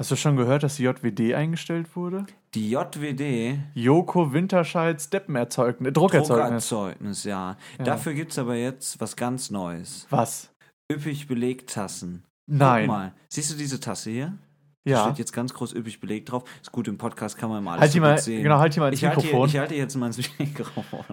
[0.00, 2.24] Hast du schon gehört, dass die JWD eingestellt wurde?
[2.54, 3.58] Die JWD.
[3.74, 6.70] Joko Winterscheid Steppenerzeugnis, Druckerzeugnis.
[6.70, 7.58] Druckerzeugnis, ja.
[7.76, 7.84] ja.
[7.84, 10.06] Dafür gibt es aber jetzt was ganz Neues.
[10.08, 10.54] Was?
[10.90, 12.24] Üppig Belegtassen.
[12.46, 12.86] Nein.
[12.86, 14.38] Guck mal, siehst du diese Tasse hier?
[14.84, 14.96] Ja.
[14.96, 16.44] Da steht jetzt ganz groß üppig belegt drauf.
[16.62, 18.42] Ist gut, im Podcast kann man mal alles halt so mal, gut sehen.
[18.42, 19.48] Genau, halt die mal ins ich halte, Mikrofon.
[19.50, 21.04] hier, ich halte jetzt mal ins Mikrofon.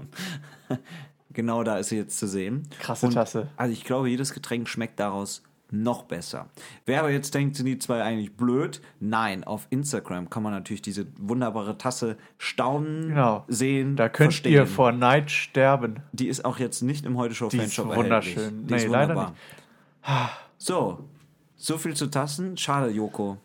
[1.33, 2.69] genau da ist sie jetzt zu sehen.
[2.79, 3.49] Krasse Und, Tasse.
[3.57, 6.47] Also ich glaube, jedes Getränk schmeckt daraus noch besser.
[6.85, 8.81] Wer aber jetzt denkt, sind die zwei eigentlich blöd?
[8.99, 13.43] Nein, auf Instagram kann man natürlich diese wunderbare Tasse staunen, Genau.
[13.47, 14.53] sehen, Da könnt verstehen.
[14.53, 16.01] ihr vor Neid sterben.
[16.13, 18.37] Die ist auch jetzt nicht im Heute Show Die ist wunderschön.
[18.37, 18.65] erhältlich.
[18.67, 19.35] Die Nee, ist leider wunderbar.
[20.57, 20.99] So,
[21.55, 22.55] so viel zu Tassen.
[22.57, 23.37] Schade, Joko.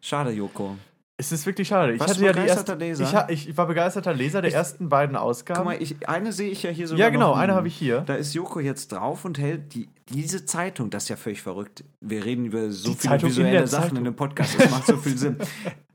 [0.00, 0.76] Schade, Joko.
[1.20, 1.94] Es ist wirklich schade.
[1.94, 3.26] Ich hatte du ja erste, Leser?
[3.28, 5.58] Ich, ich, ich war begeisterter Leser der ersten beiden Ausgaben.
[5.58, 8.02] Guck mal, ich, eine sehe ich ja hier sogar ja, genau, eine habe ich hier.
[8.02, 11.82] Da ist Joko jetzt drauf und hält die, diese Zeitung, das ist ja völlig verrückt.
[12.00, 13.98] Wir reden über so Die viele Zeitung in visuelle der Sachen Zeitung.
[13.98, 15.38] in dem Podcast, das macht so viel Sinn.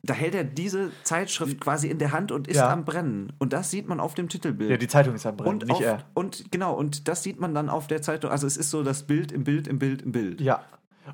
[0.05, 2.69] Da hält er diese Zeitschrift quasi in der Hand und ist Ja.
[2.69, 3.31] am Brennen.
[3.39, 4.71] Und das sieht man auf dem Titelbild.
[4.71, 5.99] Ja, die Zeitung ist am Brennen, und, nicht auf, er.
[6.15, 8.29] und genau, und das sieht man dann auf der Zeitung.
[8.29, 10.41] Also es ist so das Bild im Bild im Bild im Bild.
[10.41, 10.63] Ja.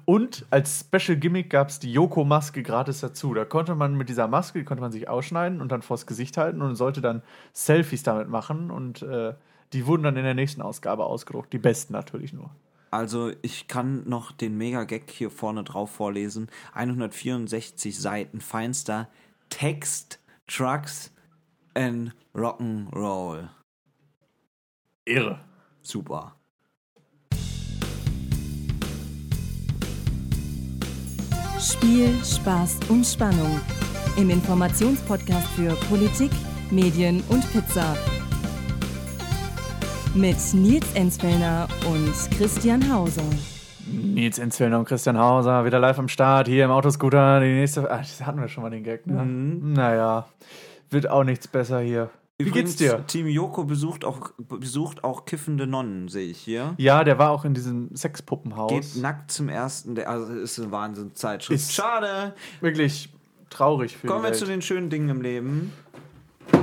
[0.05, 3.33] Und als Special Gimmick gab es die Joko-Maske gratis dazu.
[3.33, 6.37] Da konnte man mit dieser Maske, die konnte man sich ausschneiden und dann vors Gesicht
[6.37, 7.21] halten und sollte dann
[7.53, 8.71] Selfies damit machen.
[8.71, 9.33] Und äh,
[9.73, 11.53] die wurden dann in der nächsten Ausgabe ausgedruckt.
[11.53, 12.51] Die besten natürlich nur.
[12.91, 16.49] Also ich kann noch den Mega-Gag hier vorne drauf vorlesen.
[16.73, 19.09] 164 Seiten feinster
[19.49, 21.11] Text, Trucks
[21.75, 23.49] and Rock'n'Roll.
[25.05, 25.39] Irre.
[25.81, 26.38] Super.
[31.59, 33.59] Spiel, Spaß und Spannung.
[34.15, 36.31] Im Informationspodcast für Politik,
[36.71, 37.97] Medien und Pizza.
[40.15, 43.25] Mit Nils Enzfellner und Christian Hauser.
[43.91, 47.41] Nils Enzfellner und Christian Hauser wieder live am Start hier im Autoscooter.
[47.41, 47.91] Die nächste.
[47.91, 49.25] Ach, das hatten wir schon mal den Gag, ne?
[49.25, 50.27] Naja,
[50.89, 52.09] wird auch nichts besser hier.
[52.41, 53.05] Wie Übrigens, geht's dir?
[53.05, 56.73] Team Joko besucht auch, besucht auch kiffende Nonnen, sehe ich hier.
[56.77, 58.71] Ja, der war auch in diesem Sexpuppenhaus.
[58.71, 61.59] Geht nackt zum ersten, der, also ist eine Wahnsinnszeitschrift.
[61.59, 62.33] Ist- Schade.
[62.61, 63.09] Wirklich
[63.49, 65.73] traurig für Kommen die wir zu den schönen Dingen im Leben.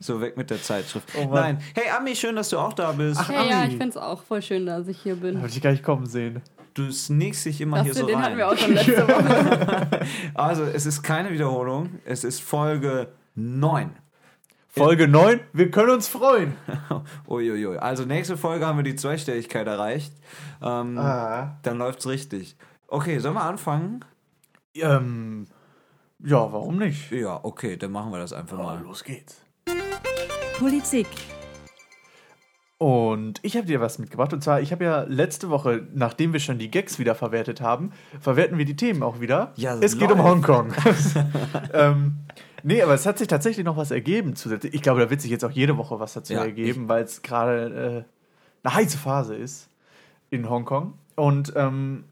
[0.00, 1.08] so, weg mit der Zeitschrift.
[1.16, 1.28] Oh.
[1.32, 1.60] Nein.
[1.74, 3.20] Hey, Ami, schön, dass du auch da bist.
[3.28, 3.64] Ja, ja, Ami.
[3.68, 5.38] ich finde es auch voll schön, dass ich hier bin.
[5.38, 6.42] Habe ich gar nicht kommen sehen.
[6.74, 8.24] Du sneakst dich immer Das hier so den rein.
[8.24, 10.00] hatten wir auch schon letzte Woche.
[10.34, 11.90] Also, es ist keine Wiederholung.
[12.04, 13.08] Es ist Folge
[13.38, 13.90] 9.
[14.66, 16.56] Folge 9, wir können uns freuen.
[17.28, 17.78] Uiuiui.
[17.78, 20.12] Also, nächste Folge haben wir die Zweistelligkeit erreicht.
[20.62, 21.58] Ähm, Ah.
[21.62, 22.56] Dann läuft's richtig.
[22.88, 24.04] Okay, sollen wir anfangen?
[24.74, 25.46] Ähm,
[26.20, 27.10] ja, warum nicht?
[27.10, 28.80] Ja, okay, dann machen wir das einfach mal.
[28.82, 29.40] los geht's.
[30.58, 31.06] Politik.
[32.78, 34.32] Und ich habe dir was mitgebracht.
[34.32, 37.92] Und zwar, ich habe ja letzte Woche, nachdem wir schon die Gags wieder verwertet haben,
[38.20, 39.52] verwerten wir die Themen auch wieder.
[39.56, 40.30] Ja, es geht um läuft.
[40.48, 40.72] Hongkong.
[41.72, 42.18] ähm,
[42.62, 44.74] nee, aber es hat sich tatsächlich noch was ergeben zusätzlich.
[44.74, 47.22] Ich glaube, da wird sich jetzt auch jede Woche was dazu Ja, ergeben, weil es
[47.22, 49.68] gerade äh, eine heiße Phase ist
[50.30, 50.94] in Hongkong.
[51.16, 52.04] Und ähm,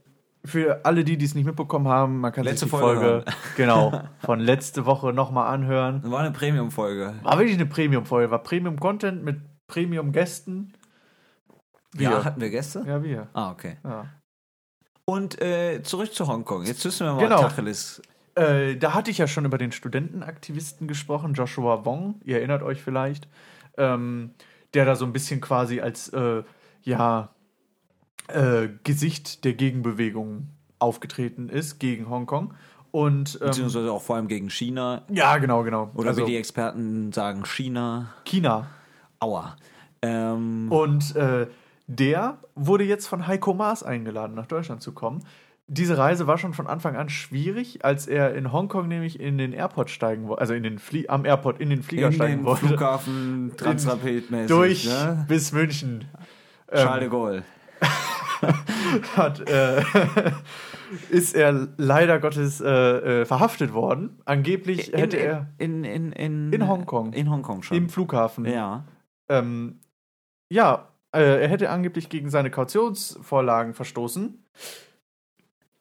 [0.45, 3.25] für alle die, die es nicht mitbekommen haben, man kann Letzte sich die Folge Folge,
[3.57, 6.01] genau von letzte Woche nochmal anhören.
[6.03, 7.15] Das war eine Premium-Folge.
[7.23, 10.73] War wirklich eine Premium-Folge, war Premium-Content mit Premium-Gästen.
[11.93, 12.11] Wir.
[12.11, 12.85] Ja, hatten wir Gäste?
[12.87, 13.29] Ja, wir.
[13.33, 13.77] Ah, okay.
[13.83, 14.07] Ja.
[15.05, 16.65] Und äh, zurück zu Hongkong.
[16.65, 17.41] Jetzt wissen wir mal, Genau.
[17.41, 18.03] Tacheles.
[18.37, 22.83] Äh, da hatte ich ja schon über den Studentenaktivisten gesprochen, Joshua Wong, ihr erinnert euch
[22.83, 23.29] vielleicht,
[23.79, 24.31] ähm,
[24.75, 26.43] der da so ein bisschen quasi als äh,
[26.83, 27.31] ja,
[28.29, 30.49] äh, Gesicht der Gegenbewegung
[30.79, 32.53] aufgetreten ist gegen Hongkong.
[32.91, 35.03] Und ähm, Beziehungsweise auch vor allem gegen China.
[35.11, 35.91] ja, genau, genau.
[35.95, 38.15] Oder also wie die Experten sagen, China.
[38.25, 38.69] China.
[39.19, 39.57] Aua.
[40.03, 41.47] Ähm, Und äh,
[41.87, 45.25] der wurde jetzt von Heiko Maas eingeladen, nach Deutschland zu kommen.
[45.69, 49.53] Diese Reise war schon von Anfang an schwierig, als er in Hongkong nämlich in den
[49.53, 52.45] Airport steigen wollte, also in den Flie am Airport in den Flieger in steigen den
[52.45, 52.69] wollte.
[52.69, 54.47] Flughafen Transrapid-mäßig.
[54.47, 55.25] durch Ne?
[55.27, 56.05] bis München.
[56.73, 57.43] Charles de Gaulle.
[59.17, 59.83] Hat, äh,
[61.11, 62.69] ist er leider Gottes äh,
[63.23, 64.21] äh, verhaftet worden.
[64.25, 67.13] Angeblich hätte er in, in, in, In Hongkong.
[67.13, 67.77] In Hongkong schon.
[67.77, 68.45] im Flughafen.
[68.45, 68.85] ja.
[69.29, 69.81] Ähm,
[70.49, 74.45] ja, äh, er hätte angeblich gegen seine Kautionsvorlagen verstoßen.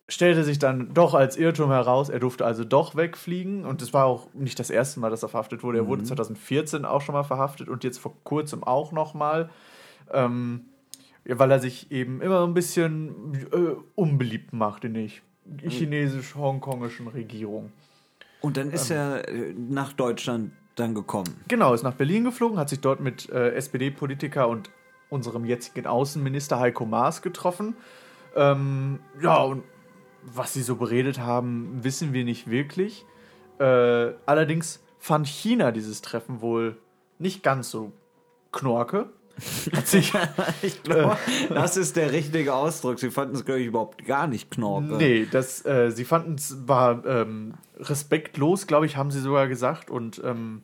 [0.07, 3.65] Stellte sich dann doch als Irrtum heraus, er durfte also doch wegfliegen.
[3.65, 5.79] Und es war auch nicht das erste Mal, dass er verhaftet wurde.
[5.79, 9.49] Er wurde 2014 auch schon mal verhaftet und jetzt vor kurzem auch noch mal.
[10.11, 10.65] Ähm,
[11.27, 15.09] weil er sich eben immer ein bisschen äh, unbeliebt macht in der
[15.69, 17.71] chinesisch-hongkongischen Regierung.
[18.41, 21.35] Und dann ist er äh, nach Deutschland dann gekommen.
[21.47, 24.69] Genau, ist nach Berlin geflogen, hat sich dort mit äh, SPD-Politiker und
[25.09, 27.75] unserem jetzigen Außenminister Heiko Maas getroffen.
[28.35, 29.63] Ähm, ja, und
[30.25, 33.05] was sie so beredet haben, wissen wir nicht wirklich.
[33.59, 36.77] Äh, allerdings fand China dieses Treffen wohl
[37.19, 37.91] nicht ganz so
[38.51, 39.09] knorke.
[39.73, 40.13] Hat sich,
[40.61, 41.17] Ich glaube,
[41.49, 42.99] das ist der richtige Ausdruck.
[42.99, 44.95] Sie fanden es, glaube ich, überhaupt gar nicht knorke.
[44.95, 49.89] nee, das, äh, sie fanden es war ähm, respektlos, glaube ich, haben sie sogar gesagt.
[49.89, 50.61] Und ähm,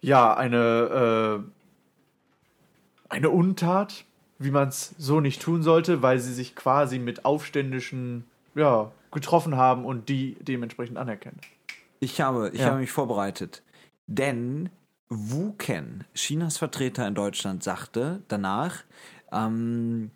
[0.00, 4.04] ja, eine, äh, eine Untat,
[4.38, 9.56] wie man es so nicht tun sollte, weil sie sich quasi mit Aufständischen ja, getroffen
[9.56, 11.40] haben und die dementsprechend anerkennen.
[12.00, 12.66] Ich habe, ich Ja.
[12.66, 13.62] habe mich vorbereitet.
[14.06, 14.70] Denn
[15.08, 18.82] Wu Ken, Chinas Vertreter in Deutschland, sagte danach,
[19.30, 20.10] ähm,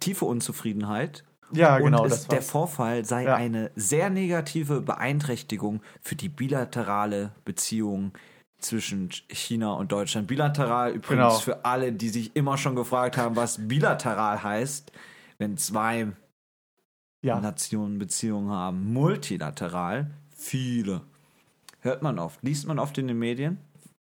[0.00, 1.24] tiefe Unzufriedenheit.
[1.52, 2.42] Ja, und genau, es, das der.
[2.42, 3.34] Vorfall sei Ja.
[3.36, 8.12] eine sehr negative Beeinträchtigung für die bilaterale Beziehung
[8.58, 10.26] zwischen China und Deutschland.
[10.26, 11.38] Bilateral übrigens Genau.
[11.38, 14.92] für alle, die sich immer schon gefragt haben, was bilateral heißt,
[15.38, 16.08] wenn zwei
[17.20, 18.92] Ja, Nationen Beziehungen haben.
[18.92, 21.02] Multilateral, viele.
[21.80, 23.58] Hört man oft, liest man oft in den Medien.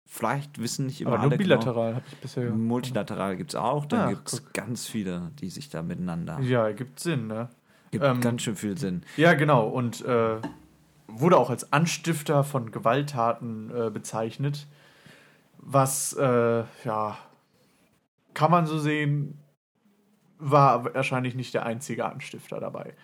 [0.07, 2.45] Vielleicht wissen nicht immer aber alle nur bilateral habe ich bisher.
[2.45, 2.57] Genau.
[2.57, 6.39] Multilateral gibt es auch, dann Ah, gibt es ganz viele, die sich da miteinander.
[6.41, 7.49] Ja, ergibt Sinn, ne?
[7.91, 9.03] Gibt ähm, ganz schön viel Sinn.
[9.17, 9.69] Ja, genau.
[9.69, 10.37] Und äh,
[11.09, 14.67] wurde auch als Anstifter von Gewalttaten äh, bezeichnet.
[15.59, 17.19] Was, äh, ja,
[18.35, 19.39] kann man so sehen,
[20.51, 22.95] war wahrscheinlich nicht der einzige Anstifter dabei.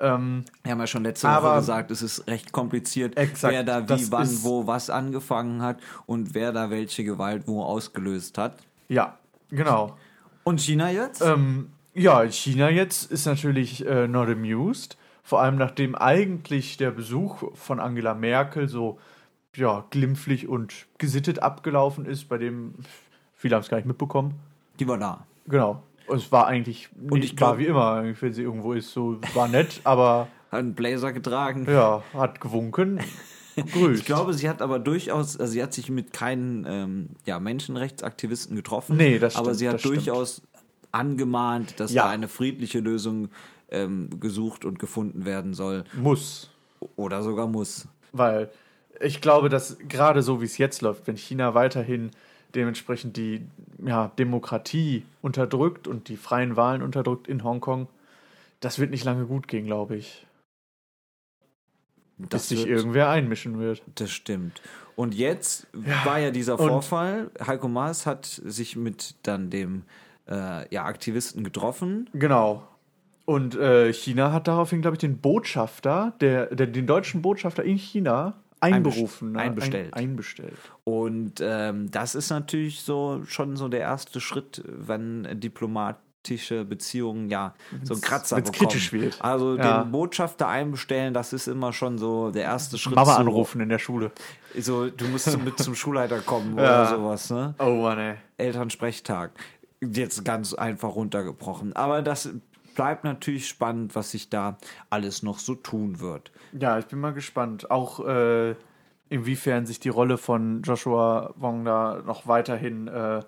[0.00, 3.62] Ähm, Wir haben ja schon letzte Aber- Woche gesagt, es ist recht kompliziert, Exakt, wer
[3.62, 8.56] da wie, wann, wo, was angefangen hat und wer da welche Gewalt wo ausgelöst hat.
[8.88, 9.16] ja,
[9.50, 9.96] genau.
[10.44, 11.20] Und China jetzt?
[11.22, 14.96] Ähm, ja, China jetzt ist natürlich äh, not amused.
[15.22, 18.98] Vor allem nachdem eigentlich der Besuch von Angela Merkel so
[19.54, 22.74] ja, glimpflich und gesittet abgelaufen ist, bei dem
[23.36, 24.34] viele haben es gar nicht mitbekommen.
[24.80, 25.24] Die war da.
[25.46, 25.80] Genau.
[26.12, 29.48] Es war eigentlich nicht, ich glaub- war wie immer, wenn sie irgendwo ist, so war
[29.48, 31.66] nett, aber Hat einen Blazer getragen.
[31.70, 33.00] ja, hat gewunken.
[33.56, 34.00] Grüßt.
[34.00, 38.56] Ich glaube, sie hat aber durchaus, also sie hat sich mit keinen ähm, ja, Menschenrechtsaktivisten
[38.56, 38.96] getroffen.
[38.96, 39.96] Nee, das Aber stimmt, sie hat das stimmt.
[40.06, 40.42] durchaus
[40.90, 42.04] angemahnt, dass Ja.
[42.04, 43.28] da eine friedliche Lösung
[43.70, 45.84] ähm, gesucht und gefunden werden soll.
[45.94, 46.50] muss.
[46.96, 47.88] Oder sogar muss.
[48.12, 48.50] Weil
[49.00, 52.10] ich glaube, dass gerade so wie es jetzt läuft, wenn China weiterhin
[52.54, 53.46] dementsprechend die
[53.84, 57.88] ja, Demokratie unterdrückt und die freien Wahlen unterdrückt in Hongkong,
[58.60, 60.26] das wird nicht lange gut gehen, glaube ich.
[62.18, 63.82] bis sich wird- irgendwer einmischen wird.
[63.94, 64.60] Das stimmt.
[64.94, 67.30] Und jetzt Ja, war ja dieser Vorfall.
[67.44, 69.82] Heiko Maas hat sich mit dann dem
[70.28, 72.08] äh, ja, Aktivisten getroffen.
[72.12, 72.68] Genau.
[73.24, 77.76] Und äh, China hat daraufhin, glaube ich, den Botschafter, der, der, den deutschen Botschafter in
[77.78, 79.32] China einberufen.
[79.32, 79.38] ne?
[79.40, 79.94] einbestellt.
[79.94, 80.56] Ein, einbestellt.
[80.84, 87.54] Und ähm, das ist natürlich so schon so der erste Schritt, wenn diplomatische Beziehungen ja
[87.82, 88.68] so einen Kratzer wenn's bekommen.
[88.70, 89.16] kritisch wird.
[89.20, 89.82] Also Ja.
[89.82, 92.94] den Botschafter einbestellen, das ist immer schon so der erste Schritt.
[92.94, 94.12] Mama anrufen in der Schule.
[94.58, 96.62] So, du musst mit zum Schulleiter kommen Ja.
[96.62, 97.54] oder sowas, ne?
[97.58, 98.14] Oh Mann, ey.
[98.36, 99.30] Elternsprechtag.
[99.80, 101.74] Jetzt ganz einfach runtergebrochen.
[101.74, 102.28] Aber das
[102.74, 104.58] bleibt natürlich spannend, was sich da
[104.90, 106.30] alles noch so tun wird.
[106.58, 107.70] Ja, ich bin mal gespannt.
[107.70, 108.54] Auch äh,
[109.08, 113.18] inwiefern sich die Rolle von Joshua Wong da noch weiterhin äh,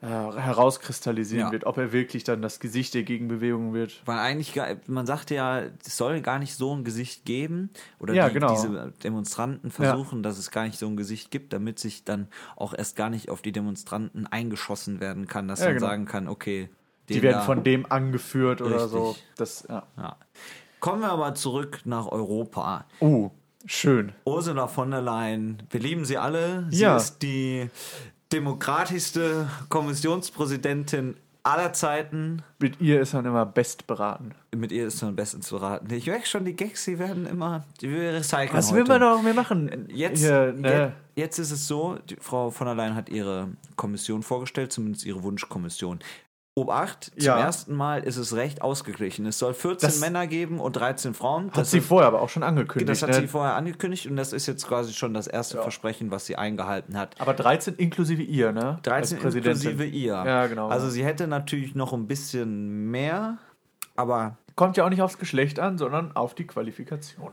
[0.00, 1.52] äh, herauskristallisieren Ja.
[1.52, 1.66] wird.
[1.66, 4.00] Ob er wirklich dann das Gesicht der Gegenbewegung wird.
[4.04, 4.54] Weil eigentlich,
[4.86, 7.70] man sagte ja, es soll gar nicht so ein Gesicht geben.
[7.98, 8.48] Oder Ja, die, genau.
[8.54, 12.74] diese Demonstranten versuchen, dass es gar nicht so ein Gesicht gibt, damit sich dann auch
[12.74, 15.86] erst gar nicht auf die Demonstranten eingeschossen werden kann, dass Ja, man genau.
[15.86, 16.68] sagen kann, okay,
[17.08, 18.90] Die den werden von dem angeführt oder Richtig.
[18.90, 19.16] so.
[19.36, 19.82] Das, ja.
[19.96, 20.16] Ja.
[20.80, 22.84] Kommen wir aber zurück nach Europa.
[23.00, 23.30] Uh,
[23.66, 24.12] schön.
[24.24, 26.66] Ursula von der Leyen, wir lieben sie alle.
[26.70, 26.96] Sie Ja.
[26.96, 27.68] ist die
[28.32, 32.42] demokratischste Kommissionspräsidentin aller Zeiten.
[32.58, 34.34] Mit ihr ist man immer bestberaten.
[34.54, 35.92] Mit ihr ist man am besten zu raten.
[35.92, 38.80] Ich merke schon, die Gags, die werden immer, die wir recyceln Was heute.
[38.80, 39.88] will man noch mehr machen?
[39.88, 40.92] Jetzt, Hier, ne?
[41.16, 45.06] je- jetzt ist es so, die Frau von der Leyen hat ihre Kommission vorgestellt, zumindest
[45.06, 46.00] ihre Wunschkommission.
[46.62, 47.38] Obacht, zum Ja.
[47.38, 49.26] ersten Mal ist es recht ausgeglichen.
[49.26, 51.48] Es soll 14 Das- Männer geben und 13 Frauen.
[51.48, 52.88] Hat Das sie ist- vorher aber auch schon angekündigt.
[52.90, 53.16] das hat ne?
[53.20, 55.62] sie vorher angekündigt und das ist jetzt quasi schon das erste Ja.
[55.62, 57.20] Versprechen, was sie eingehalten hat.
[57.20, 58.78] aber 13 inklusive ihr, ne?
[58.82, 59.70] 13 Als Präsidentin.
[59.70, 60.12] inklusive ihr.
[60.24, 60.68] Ja, genau.
[60.68, 63.38] Also sie hätte natürlich noch ein bisschen mehr,
[63.96, 67.30] aber kommt ja auch nicht aufs Geschlecht an, sondern auf die Qualifikation.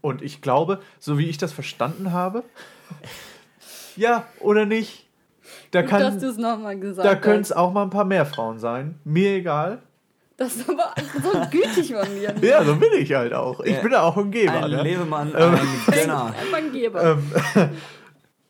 [0.00, 2.44] Und ich glaube, so wie ich das verstanden habe,
[3.96, 5.06] ja oder nicht,
[5.70, 8.04] da Gut, dass kann, du es nochmal gesagt da können es auch mal ein paar
[8.04, 8.98] mehr Frauen sein.
[9.04, 9.78] Mir egal.
[10.36, 12.34] Das ist aber so gütig von mir.
[12.42, 13.60] Ja, so bin ich halt auch.
[13.60, 13.82] Ich Ja.
[13.82, 14.64] bin ja auch ein Geber.
[14.64, 14.82] ein ne?
[14.82, 15.54] Lebemann, Ähm.
[15.54, 16.34] ein Gönner.
[16.54, 17.02] Ein Geber.
[17.12, 17.22] Ähm,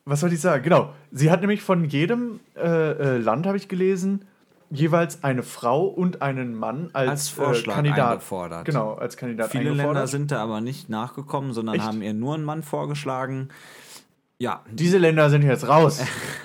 [0.04, 0.62] was soll ich sagen?
[0.62, 0.90] Genau.
[1.10, 2.60] Sie hat nämlich von jedem äh,
[2.92, 4.24] äh, Land, habe ich gelesen,
[4.70, 8.64] jeweils eine Frau und einen Mann als, Als Vorschlag äh, Kandidat eingefordert.
[8.66, 9.70] Genau, als Kandidat Viele.
[9.70, 11.84] Länder sind da aber nicht nachgekommen, sondern Echt?
[11.84, 13.48] haben ihr nur einen Mann vorgeschlagen.
[14.40, 16.00] Ja, Diese Länder sind jetzt raus.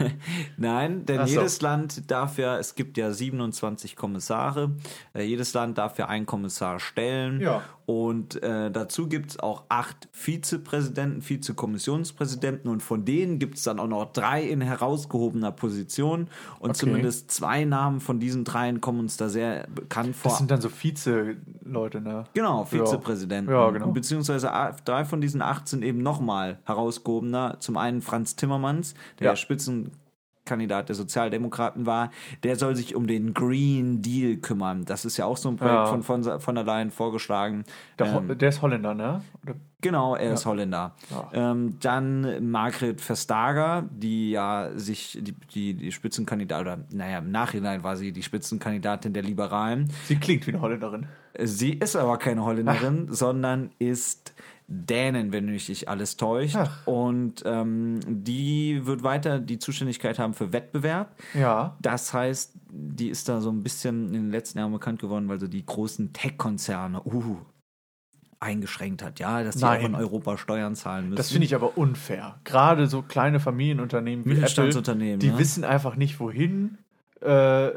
[0.57, 1.37] Nein, denn so.
[1.37, 4.71] jedes Land darf ja, es gibt ja 27 Kommissare,
[5.13, 7.39] äh, jedes Land darf ja einen Kommissar stellen.
[7.39, 7.63] Ja.
[7.85, 13.79] Und äh, dazu gibt es auch acht Vizepräsidenten, Vizekommissionspräsidenten und von denen gibt es dann
[13.79, 16.27] auch noch drei in herausgehobener Position.
[16.59, 16.79] Und Okay.
[16.79, 20.31] zumindest zwei Namen von diesen dreien kommen uns da sehr bekannt vor.
[20.31, 20.69] Das sind dann so
[21.65, 22.23] Vize-Leute, ne?
[22.33, 22.63] Genau.
[22.65, 23.51] Vizepräsidenten.
[23.51, 23.91] Ja, genau.
[23.91, 24.51] Beziehungsweise
[24.85, 27.57] drei von diesen acht sind eben nochmal herausgehobener.
[27.59, 29.35] Zum einen Franz Timmermans, der Ja.
[30.45, 32.11] Spitzenkandidat der Sozialdemokraten war.
[32.43, 34.85] Der soll sich um den Green Deal kümmern.
[34.85, 35.85] Das ist ja auch so ein Projekt Ja.
[35.87, 37.63] von, von von der Leyen vorgeschlagen.
[37.97, 39.21] Der, Ähm, der ist Holländer, ne?
[39.43, 39.55] Oder?
[39.81, 40.95] Genau, er ist Holländer.
[41.11, 41.51] Ja.
[41.51, 47.83] Ähm, dann Margret Vestager, die ja sich die, die, die Spitzenkandidatin, oder naja, im Nachhinein
[47.83, 49.91] war sie die Spitzenkandidatin der Liberalen.
[50.05, 51.07] Sie klingt wie eine Holländerin.
[51.39, 54.33] Sie ist aber keine Holländerin, sondern ist
[54.67, 56.55] Dänen, wenn mich nicht alles täuscht.
[56.55, 56.87] Ach.
[56.87, 61.15] Und ähm, die wird weiter die Zuständigkeit haben für Wettbewerb.
[61.33, 61.77] Ja.
[61.81, 65.39] Das heißt, die ist da so ein bisschen in den letzten Jahren bekannt geworden, weil
[65.39, 67.37] so die großen Tech-Konzerne uh,
[68.39, 69.19] eingeschränkt hat.
[69.19, 69.81] Ja, dass die Nein.
[69.81, 71.17] auch in Europa Steuern zahlen müssen.
[71.17, 72.39] Das finde ich aber unfair.
[72.43, 75.19] Gerade so kleine Familienunternehmen wie Apple, Mittelstandsunternehmen.
[75.19, 75.37] die ja.
[75.37, 76.79] wissen einfach nicht, wohin
[77.21, 77.69] äh,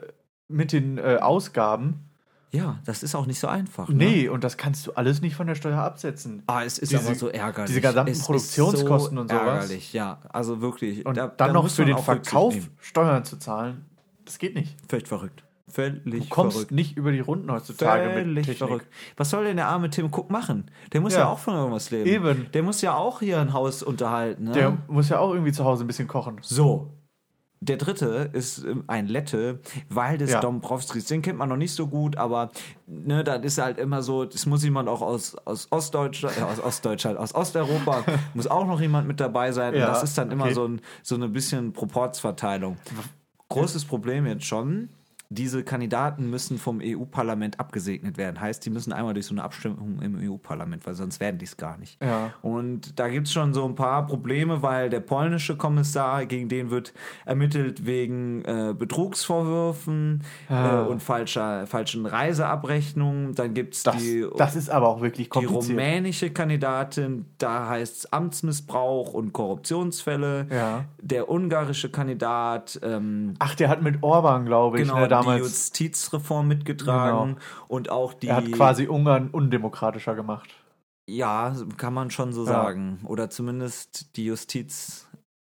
[0.49, 2.08] mit den äh, Ausgaben.
[2.51, 3.89] Ja, das ist auch nicht so einfach.
[3.89, 3.95] Ne?
[3.97, 6.43] Nee, und das kannst du alles nicht von der Steuer absetzen.
[6.47, 7.69] Ah, es ist Diese- aber so ärgerlich.
[7.69, 9.43] diese gesamten Es Produktionskosten so und sowas.
[9.47, 10.19] Ärgerlich, ja.
[10.31, 11.05] Also wirklich.
[11.05, 12.55] Und da- dann da noch für den Verkauf.
[12.81, 13.85] Steuern zu zahlen,
[14.25, 14.77] das geht nicht.
[14.89, 15.45] Völlig verrückt.
[15.71, 16.73] Völlig Du kommst verrückt.
[16.73, 18.57] nicht über die Runden heutzutage mit Völlig Technik.
[18.69, 18.87] verrückt.
[19.19, 20.71] Was soll denn der arme Tim Cook machen?
[20.95, 21.29] Der muss ja, Ja.
[21.29, 22.09] auch von irgendwas leben.
[22.09, 22.47] Eben.
[22.55, 24.45] Der muss ja auch hier ein Haus unterhalten.
[24.45, 24.53] Ne?
[24.53, 26.39] Der muss ja auch irgendwie zu Hause ein bisschen kochen.
[26.41, 26.91] so.
[27.61, 30.41] Der dritte ist ähm, ein Lette, Waldes Ja.
[30.41, 31.07] Dombrovskis.
[31.07, 32.51] Den kennt man noch nicht so gut, aber
[32.87, 36.61] ne, das ist halt immer so, das muss jemand auch aus, aus Ostdeutschland, äh, aus
[36.61, 39.75] Ostdeutschland, aus Osteuropa, muss auch noch jemand mit dabei sein.
[39.75, 40.55] Ja, das ist dann immer okay.
[40.55, 42.77] so, ein, so eine bisschen Proportsverteilung.
[43.49, 44.91] Großes Problem jetzt schon.
[45.31, 48.41] Diese Kandidaten müssen vom EU-Parlament abgesegnet werden.
[48.41, 51.57] Heißt, die müssen einmal durch so eine Abstimmung im EU-Parlament, weil sonst werden die es
[51.59, 52.03] gar nicht.
[52.03, 52.33] Ja.
[52.41, 56.71] Und da gibt es schon so ein paar Probleme, weil der polnische Kommissar, gegen den
[56.71, 56.95] wird
[57.27, 60.85] ermittelt wegen äh, Betrugsvorwürfen Ah.
[60.85, 63.35] äh, und falscher, falschen Reiseabrechnungen.
[63.35, 65.79] Dann gibt es die, das ist aber auch wirklich die kompliziert.
[65.79, 70.47] rumänische Kandidatin, da heißt es Amtsmissbrauch und Korruptionsfälle.
[70.51, 70.85] Ja.
[71.03, 75.41] Der ungarische Kandidat, ähm, Ach, der hat mit Orban, glaube ich, genau, ne, die damals.
[75.43, 77.41] Justizreform mitgetragen Genau.
[77.69, 78.29] und auch die.
[78.29, 80.49] er hat quasi Ungarn undemokratischer gemacht.
[81.09, 82.53] Ja, kann man schon so Ja.
[82.53, 83.01] sagen.
[83.05, 85.07] Oder zumindest die Justiz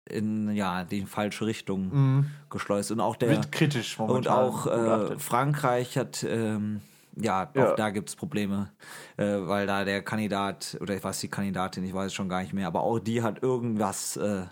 [0.10, 2.26] in ja die falsche Richtung Mhm.
[2.50, 2.92] geschleust.
[2.92, 4.18] Und auch der Wird kritisch momentan.
[4.18, 5.18] und auch äh.
[5.20, 6.82] Frankreich hat ähm,
[7.20, 7.72] ja, Ja.
[7.72, 8.72] auch da gibt es Probleme,
[9.18, 12.54] äh, weil da der Kandidat oder was die Kandidatin, ich weiß es schon gar nicht
[12.54, 14.44] mehr, aber auch die hat irgendwas, äh,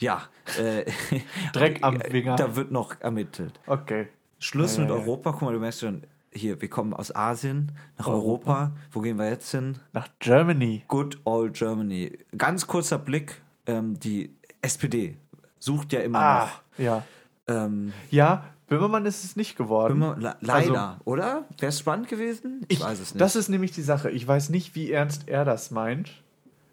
[0.00, 0.22] ja,
[0.58, 0.84] äh,
[1.54, 2.36] Dreck am Finger.
[2.36, 3.58] Da wird noch ermittelt.
[3.66, 4.08] okay.
[4.38, 4.96] Schluss Ja, mit ja.
[4.96, 5.32] Europa.
[5.32, 8.72] Guck mal, du merkst schon, hier, wir kommen aus Asien nach Europa.
[8.92, 9.78] Wo gehen wir jetzt hin?
[9.92, 10.84] Nach Germany.
[10.88, 12.18] Good old Germany.
[12.36, 15.16] Ganz kurzer Blick, ähm, die SPD
[15.58, 16.62] sucht ja immer Ah, noch.
[16.84, 17.02] ja.
[17.46, 19.94] Ähm, Ja, Böhmermann ist es nicht geworden.
[19.96, 21.44] immer, le- leider, oder?
[21.58, 22.64] Wäre es spannend gewesen?
[22.68, 23.20] Ich, weiß es nicht.
[23.20, 24.10] Das ist nämlich die Sache.
[24.10, 26.22] Ich weiß nicht, wie ernst er das meint.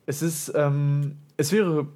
[0.06, 1.88] Es ist, ähm, es wäre,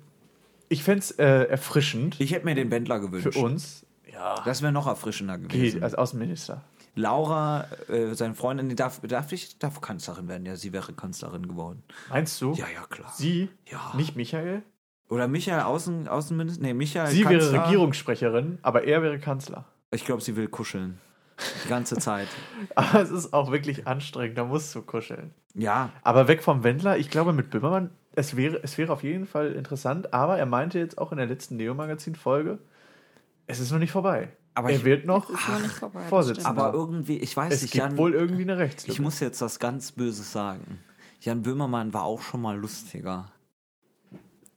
[0.69, 3.33] ich fände es äh, erfrischend ich hätte mir den Bändler gewünscht.
[3.33, 3.84] für uns.
[4.15, 4.41] Ja.
[4.45, 5.75] Das wäre noch erfrischender gewesen.
[5.75, 6.63] Geht, als Außenminister.
[6.95, 10.45] Laura, äh, seine Freundin, die darf, darf, ich, darf Kanzlerin werden.
[10.45, 11.83] Ja, sie wäre Kanzlerin geworden.
[12.09, 12.53] Meinst du?
[12.53, 13.11] Ja, ja, klar.
[13.13, 13.49] Sie?
[13.69, 13.91] Ja.
[13.95, 14.63] Nicht Michael?
[15.09, 16.63] Oder Michael Außen, Außenminister?
[16.63, 17.65] Nee, Michael Sie wäre Kanzler.
[17.65, 19.65] Regierungssprecherin, aber er wäre Kanzler.
[19.91, 20.99] Ich glaube, sie will kuscheln.
[21.65, 22.29] Die ganze Zeit.
[22.75, 25.33] Aber es ist auch wirklich anstrengend, da musst du kuscheln.
[25.53, 29.25] Ja, Aber weg vom Wendler, ich glaube mit Böhmermann, es wäre, es wäre auf jeden
[29.25, 32.59] Fall interessant, aber er meinte jetzt auch in der letzten Neo-Magazin-Folge,
[33.47, 34.29] es ist noch nicht vorbei.
[34.53, 35.99] Aber er ich- wird noch Ist noch nicht vorbei.
[36.01, 36.49] das Vorsitzender.
[36.49, 38.91] aber irgendwie, ich weiß es nicht, gibt Jan, wohl irgendwie eine Rechtslücke.
[38.93, 40.79] ich muss jetzt was ganz Böses sagen.
[41.19, 43.31] Jan Böhmermann war auch schon mal lustiger.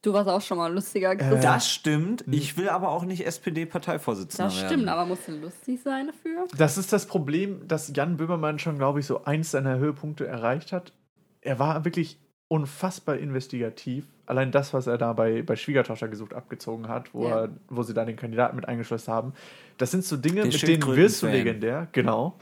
[0.03, 1.41] Du warst auch schon mal lustiger, Äh.
[1.41, 2.25] Das stimmt.
[2.31, 4.69] Ich will aber auch nicht SPD-Parteivorsitzender das werden.
[4.69, 6.47] stimmt, aber musst du lustig sein dafür?
[6.57, 10.71] Das ist das Problem, dass Jan Böhmermann schon, glaube ich, so eins seiner Höhepunkte erreicht
[10.73, 10.93] hat.
[11.41, 14.07] Er war wirklich unfassbar investigativ.
[14.27, 17.45] Allein das, was er da bei, bei Schwiegertochter gesucht abgezogen hat, wo, Ja.
[17.45, 19.33] er, wo sie da den Kandidaten mit eingeschlossen haben.
[19.77, 21.89] Das sind so Dinge, Der mit denen wirst du legendär.
[21.93, 22.35] Genau.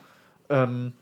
[0.48, 0.92] Ähm,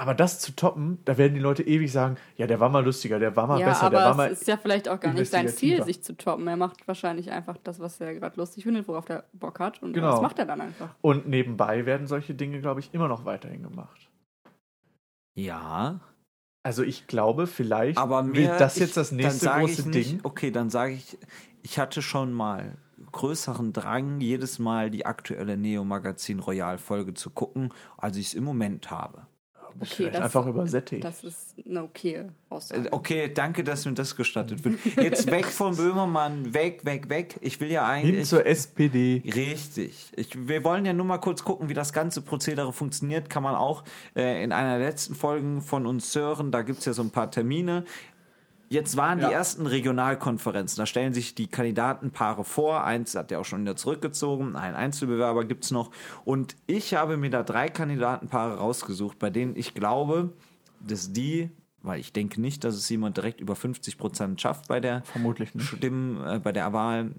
[0.00, 3.18] Aber das zu toppen, da werden die Leute ewig sagen, ja, der war mal lustiger,
[3.18, 4.30] der war mal Ja, besser, der war aber mal.
[4.30, 6.46] es ist ja vielleicht auch gar nicht sein Ziel, sich zu toppen.
[6.46, 9.82] Er macht wahrscheinlich einfach das, was er gerade lustig findet, worauf er Bock hat.
[9.82, 10.12] Und Genau.
[10.12, 10.90] das macht er dann einfach.
[11.00, 14.08] Und nebenbei werden solche Dinge, glaube ich, immer noch weiterhin gemacht.
[15.34, 15.98] Ja,
[16.62, 20.10] Also ich glaube, vielleicht aber mir, wird das ich- jetzt das nächste große ich nicht,
[20.12, 20.20] Ding.
[20.22, 21.18] Okay, dann sage ich,
[21.62, 22.76] ich hatte schon mal
[23.12, 28.90] größeren Drang, jedes Mal die aktuelle Neo-Magazin Royal-Folge zu gucken, als ich es im Moment
[28.90, 29.26] habe.
[29.74, 31.04] Bist Okay, das- einfach übersättigt.
[31.04, 32.86] Das ist eine okay Aussage.
[32.88, 34.78] Äh, Okay, danke, dass mir das gestattet wird.
[34.96, 37.36] Jetzt weg von Böhmermann, weg, weg, weg.
[37.40, 38.28] Ich will ja Hin eigentlich.
[38.28, 39.22] zur SPD.
[39.34, 40.12] Richtig.
[40.16, 43.30] Ich, wir wollen ja nur mal kurz gucken, wie das ganze Prozedere funktioniert.
[43.30, 43.84] Kann man auch
[44.16, 46.50] äh, in einer der letzten Folgen von uns hören.
[46.50, 47.84] Da gibt es ja so ein paar Termine.
[48.70, 49.28] Jetzt waren Ja.
[49.28, 50.76] die ersten Regionalkonferenzen.
[50.80, 52.84] Da stellen sich die Kandidatenpaare vor.
[52.84, 54.56] Eins hat ja auch schon wieder zurückgezogen.
[54.56, 55.90] Ein Einzelbewerber gibt es noch.
[56.24, 60.32] Und ich habe mir da drei Kandidatenpaare rausgesucht, bei denen ich glaube,
[60.86, 64.80] dass die, weil ich denke nicht, dass es jemand direkt über 50 Prozent schafft bei
[64.80, 65.66] der Vermutlich nicht.
[65.68, 67.12] Stimmen äh, bei der Wahl.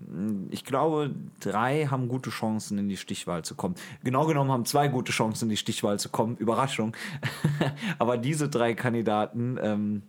[0.52, 3.74] Ich glaube, drei haben gute Chancen, in die Stichwahl zu kommen.
[4.04, 6.38] Genau genommen haben zwei gute Chancen, in die Stichwahl zu kommen.
[6.38, 6.96] Überraschung.
[7.98, 10.04] Aber diese drei Kandidaten, ähm,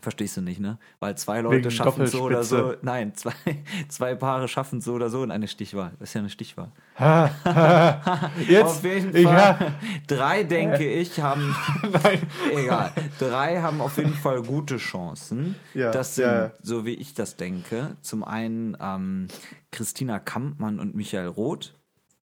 [0.00, 0.78] verstehst du nicht, ne?
[1.00, 2.74] Weil zwei Leute Wegen schaffen so oder so.
[2.82, 3.32] Nein, zwei,
[3.88, 5.92] zwei Paare schaffen so oder so in eine Stichwahl.
[5.98, 6.70] Das ist ja eine Stichwahl.
[8.48, 9.74] Jetzt, Auf jeden ich, Fall.
[10.06, 11.54] Drei, denke ich, haben.
[12.02, 12.20] Nein.
[12.52, 12.92] Egal.
[13.18, 15.56] Drei haben auf jeden Fall gute Chancen.
[15.74, 16.52] Ja, das sind, ja, ja.
[16.62, 19.28] so wie ich das denke, zum einen ähm,
[19.72, 21.74] Christina Kampmann und Michael Roth.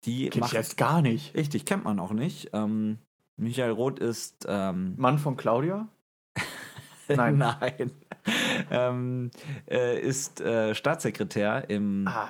[0.06, 0.56] Die Kenn ich machen.
[0.56, 1.36] jetzt gar nicht.
[1.36, 2.50] Richtig, kennt man auch nicht.
[2.54, 2.98] Ähm,
[3.38, 4.46] Michael Roth ist.
[4.48, 5.88] Ähm, Mann von Claudia?
[7.18, 7.38] Nein.
[7.38, 7.92] Nein.
[8.70, 9.32] ähm,
[9.70, 12.30] äh, ist äh, Staatssekretär im Ah,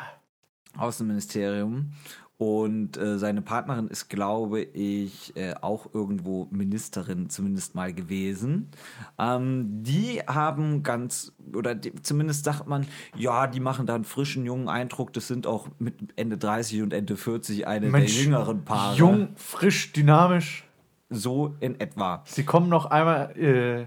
[0.78, 1.92] Außenministerium.
[2.38, 8.72] Und äh, seine Partnerin ist, glaube ich, äh, auch irgendwo Ministerin zumindest mal gewesen.
[9.20, 14.44] Ähm, die haben ganz, oder die, zumindest sagt man, ja, die machen da einen frischen,
[14.44, 15.14] jungen Eindruck.
[15.14, 18.98] Das sind auch mit Ende 30 und Ende 40 eine Mensch, der jüngeren Paare.
[18.98, 20.66] jung, frisch, dynamisch.
[21.12, 22.24] So in etwa.
[22.26, 23.86] Sie kommen noch einmal äh,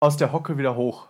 [0.00, 1.08] aus der Hocke wieder hoch.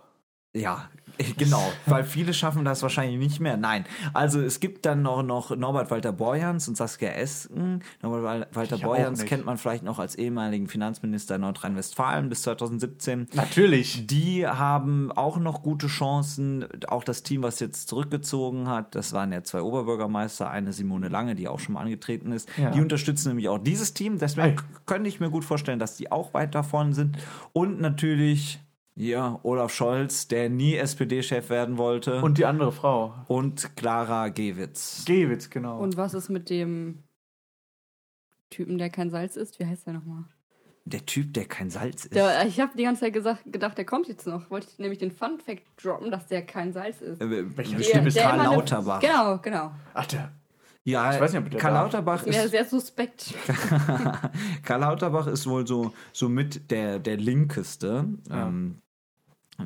[0.55, 0.89] Ja,
[1.37, 3.59] genau, weil viele schaffen das wahrscheinlich nicht mehr.
[3.59, 3.85] Nein,
[4.15, 7.83] also es gibt dann noch, noch Norbert Walter Borjans und Saskia Esken.
[8.01, 13.27] Norbert Wal- Walter Ich Borjans kennt man vielleicht noch als ehemaligen Finanzminister Nordrhein-Westfalen bis 2017.
[13.35, 14.07] Natürlich.
[14.07, 16.65] Die haben auch noch gute Chancen.
[16.89, 21.35] Auch das Team, was jetzt zurückgezogen hat, das waren ja zwei Oberbürgermeister, eine Simone Lange,
[21.35, 22.49] die auch schon mal angetreten ist.
[22.57, 22.71] Ja.
[22.71, 24.19] Die unterstützen nämlich auch dieses Team.
[24.19, 24.63] Deswegen Ei.
[24.87, 27.19] könnte ich mir gut vorstellen, dass die auch weit davon sind.
[27.53, 28.61] Und natürlich,
[28.97, 32.23] ja, Olaf Scholz, der nie SPD-Chef werden wollte.
[32.23, 33.15] Und die andere Frau.
[33.29, 35.05] und Clara Gewitz.
[35.07, 35.79] Gewitz, genau.
[35.81, 37.03] Und was ist mit dem
[38.51, 39.59] Typen, der kein Salz isst?
[39.59, 40.25] Wie heißt der nochmal?
[40.89, 42.15] Der Typ, der kein Salz ist.
[42.15, 44.51] Der, ich habe die ganze Zeit gesagt, gedacht, der kommt jetzt noch.
[44.51, 47.21] Wollte ich nämlich den Fun Fact droppen, dass der kein Salz isst.
[47.21, 49.01] Äh, Welcher Der- ist der Karl Lauterbach.
[49.01, 49.73] Genau, genau.
[49.95, 50.33] Ach, der.
[50.85, 51.93] Ja, Ich weiß nicht, ob der Karl darf.
[51.93, 53.35] Lauterbach Ja, ist sehr suspekt.
[54.63, 58.05] Karl Lauterbach ist wohl so, so mit der, der linkeste.
[58.31, 58.47] Ja.
[58.47, 58.77] Ähm,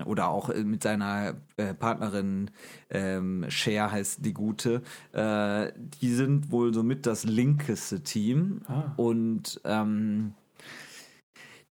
[0.06, 2.50] oder auch äh, mit seiner äh, Partnerin
[2.90, 4.82] ähm, Cher heißt die gute.
[5.12, 8.62] Äh, die sind wohl so mit das linkeste Team.
[8.68, 8.92] Ah.
[8.96, 10.34] Und ähm,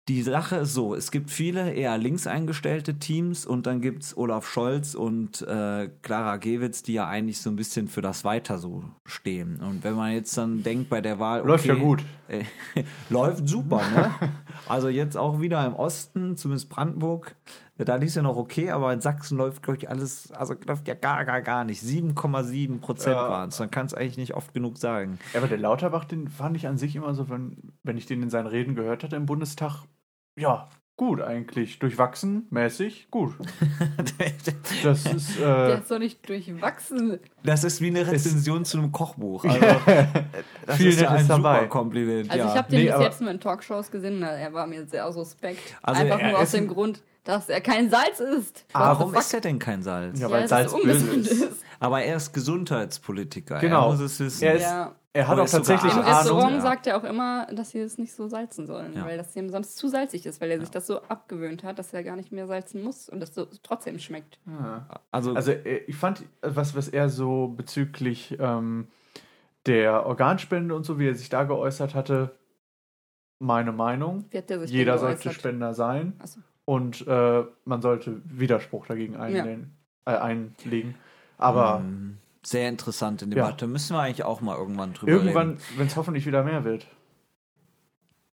[0.10, 4.18] die Sache ist so, es gibt viele eher links eingestellte Teams und dann gibt es
[4.18, 8.58] Olaf Scholz und äh, Clara Gewitz, die ja eigentlich so ein bisschen für das Weiter
[8.58, 9.60] so stehen.
[9.62, 12.04] Und wenn man jetzt dann denkt bei der Wahl, Läuft ja okay, gut.
[12.28, 12.44] äh,
[13.12, 14.12] läuft super, ne?
[14.68, 17.36] Also jetzt auch wieder im Osten, zumindest Brandenburg,
[17.86, 20.88] da lief es ja noch okay, aber in Sachsen läuft, glaube ich, alles, also läuft
[20.88, 21.82] ja gar, gar, gar nicht.
[21.82, 23.30] 7,7 Prozent Ja.
[23.30, 23.60] waren es.
[23.60, 25.18] Man kann es eigentlich nicht oft genug sagen.
[25.34, 28.22] Ja, aber der Lauterbach, den fand ich an sich immer so, wenn, wenn ich den
[28.22, 29.84] in seinen Reden gehört hatte im Bundestag,
[30.38, 31.80] ja, gut eigentlich.
[31.80, 33.34] Durchwachsen, mäßig, gut.
[34.84, 37.20] Das ist, Der äh, ist doch nicht durchwachsen.
[37.44, 39.44] Das ist wie eine Rezension zu einem Kochbuch.
[39.46, 39.60] Also,
[40.66, 41.56] das Viel ist ja ein dabei.
[41.62, 42.30] super Kompliment.
[42.30, 42.52] Also ja.
[42.52, 45.78] ich habe den Nee, bis jetzt nur in Talkshows gesehen, er war mir sehr suspekt.
[45.82, 48.66] Also Einfach nur aus dem Grund, dass er kein Salz isst.
[48.74, 50.20] Warum ist er denn kein Salz?
[50.20, 51.32] Ja, weil ja, Salz ungesund ist.
[51.44, 51.66] ist.
[51.80, 53.60] Aber er ist Gesundheitspolitiker.
[53.60, 53.86] Genau.
[53.88, 54.44] Er muss es wissen.
[54.44, 54.96] Er ist- Ja.
[55.14, 56.00] er hat Aber auch ist tatsächlich Im.
[56.00, 56.62] Restaurant ja.
[56.62, 59.06] sagt er auch immer, dass sie es nicht so salzen sollen, Ja.
[59.06, 61.94] weil das ihm sonst zu salzig ist, weil er sich das so abgewöhnt hat, dass
[61.94, 64.40] er gar nicht mehr salzen muss und das so trotzdem schmeckt.
[65.12, 68.88] Also, Also äh, ich fand, was, was er so bezüglich ähm,
[69.66, 72.36] der Organspende und so, wie er sich da geäußert hatte,
[73.40, 74.26] meine Meinung.
[74.32, 75.32] Wie hat der sich Jeder sollte?
[75.32, 76.42] Spender sein Achso.
[76.70, 80.94] Und äh, man sollte Widerspruch dagegen einlegen, äh, einlegen.
[81.40, 83.32] Aber ähm, sehr interessante Ja.
[83.32, 83.66] Debatte.
[83.66, 85.62] Müssen wir eigentlich auch mal irgendwann drüber irgendwann, reden.
[85.78, 86.86] wenn es hoffentlich wieder mehr wird.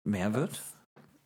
[0.04, 0.60] Mehr wird?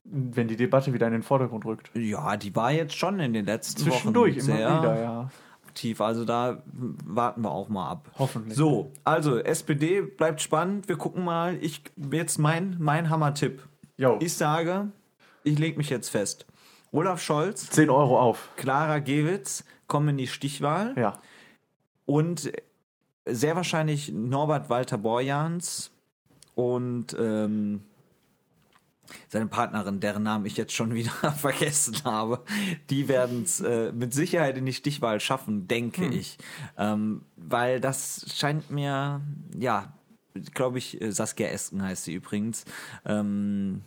[0.05, 1.90] wenn die Debatte wieder in den Vordergrund rückt.
[1.94, 5.31] Ja, die war jetzt schon in den letzten Zwischendurch Wochen immer sehr wieder, ja.
[5.68, 6.01] aktiv.
[6.01, 6.62] Also da
[7.05, 8.11] warten wir auch mal ab.
[8.18, 8.57] Hoffentlich.
[8.57, 10.88] So, also SPD bleibt spannend.
[10.88, 11.59] Wir gucken mal.
[11.61, 13.62] Ich jetzt mein mein Hammer-Tipp.
[14.18, 14.88] Ich sage,
[15.44, 16.46] ich lege mich jetzt fest.
[16.92, 18.50] Olaf Scholz, 10 Euro auf.
[18.57, 21.18] Clara Gewitz kommen in die Stichwahl Ja.
[22.07, 22.50] und
[23.26, 25.92] sehr wahrscheinlich Norbert Walter Borjans
[26.55, 27.83] und ähm,
[29.29, 32.42] seine Partnerin, deren Namen ich jetzt schon wieder vergessen habe,
[32.90, 36.38] die werden es äh, mit Sicherheit in die Stichwahl schaffen, denke ich.
[36.76, 39.20] Ähm, weil das scheint mir,
[39.59, 39.92] ja,
[40.55, 42.64] glaube ich, äh, Saskia Esken heißt sie übrigens,
[43.05, 43.83] ähm,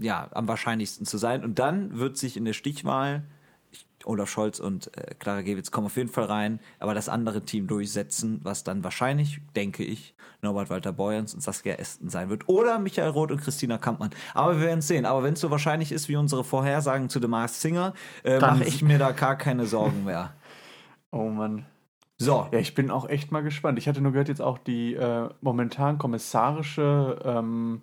[0.00, 1.44] ja, am wahrscheinlichsten zu sein.
[1.44, 3.24] Und dann wird sich in der Stichwahl
[3.70, 7.42] ich- Olaf Scholz und äh, Clara Gewitz kommen auf jeden Fall rein, aber das andere
[7.42, 12.48] Team durchsetzen, was dann wahrscheinlich, denke ich, Norbert Walter Borjans und Saskia Esten sein wird.
[12.48, 14.10] Oder Michael Roth und Christina Kampmann.
[14.34, 15.06] Aber wir werden es sehen.
[15.06, 18.64] Aber wenn es so wahrscheinlich ist wie unsere Vorhersagen zu The Masked Singer, äh, mache
[18.64, 20.32] ich mir da gar keine Sorgen mehr.
[21.14, 21.66] Oh Mann.
[22.16, 23.76] So, Ja, ich bin auch echt mal gespannt.
[23.78, 27.82] Ich hatte nur gehört, jetzt auch die äh, momentan kommissarische ähm,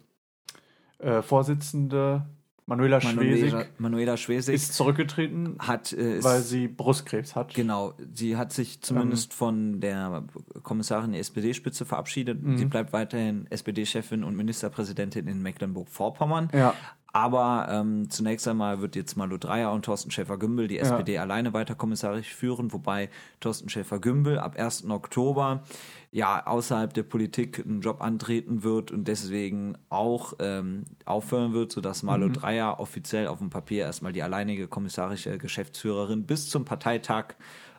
[0.99, 2.25] äh, Vorsitzende
[2.69, 7.55] Manuela Manuela, Schwesig Manuela Schwesig ist zurückgetreten, hat äh, weil sie Brustkrebs hat.
[7.55, 10.23] Genau, sie hat sich zumindest von der
[10.61, 12.39] Kommissarin der SPD-Spitze verabschiedet.
[12.57, 16.49] Sie bleibt weiterhin SPD-Chefin und Ministerpräsidentin in Mecklenburg-Vorpommern.
[16.53, 16.75] Ja.
[17.11, 21.73] Aber ähm, zunächst einmal wird jetzt Malu Dreyer und Thorsten Schäfer-Gümbel die SPD alleine weiter
[21.73, 24.87] kommissarisch führen, wobei Thorsten Schäfer-Gümbel ab 1.
[24.89, 25.63] Oktober
[26.11, 32.03] ja außerhalb der Politik einen Job antreten wird und deswegen auch ähm, aufhören wird, sodass
[32.03, 37.35] Malu Dreyer offiziell auf dem Papier erstmal die alleinige kommissarische Geschäftsführerin bis zum Parteitag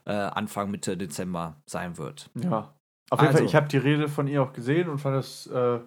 [0.07, 2.31] äh, Anfang Mitte Dezember sein wird.
[2.35, 2.75] Ja.
[3.11, 5.47] Auf jeden Also- Fall, ich habe die Rede von ihr auch gesehen und fand das
[5.49, 5.81] äh,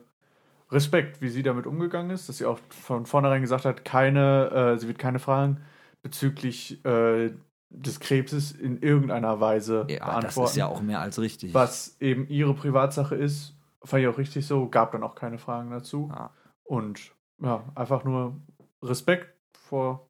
[0.74, 4.78] Respekt, wie sie damit umgegangen ist, dass sie auch von vornherein gesagt hat, keine, äh,
[4.80, 5.62] sie wird keine Fragen
[6.02, 7.32] bezüglich äh,
[7.70, 10.50] des Krebses in irgendeiner Weise Ja, das beantworten.
[10.50, 11.54] ist ja auch mehr als richtig.
[11.54, 15.72] was eben ihre Privatsache ist, fand ich auch richtig so, gab dann auch keine Fragen
[15.72, 16.10] dazu.
[16.14, 16.32] Ja.
[16.64, 18.40] Und ja, einfach nur
[18.82, 20.10] Respekt vor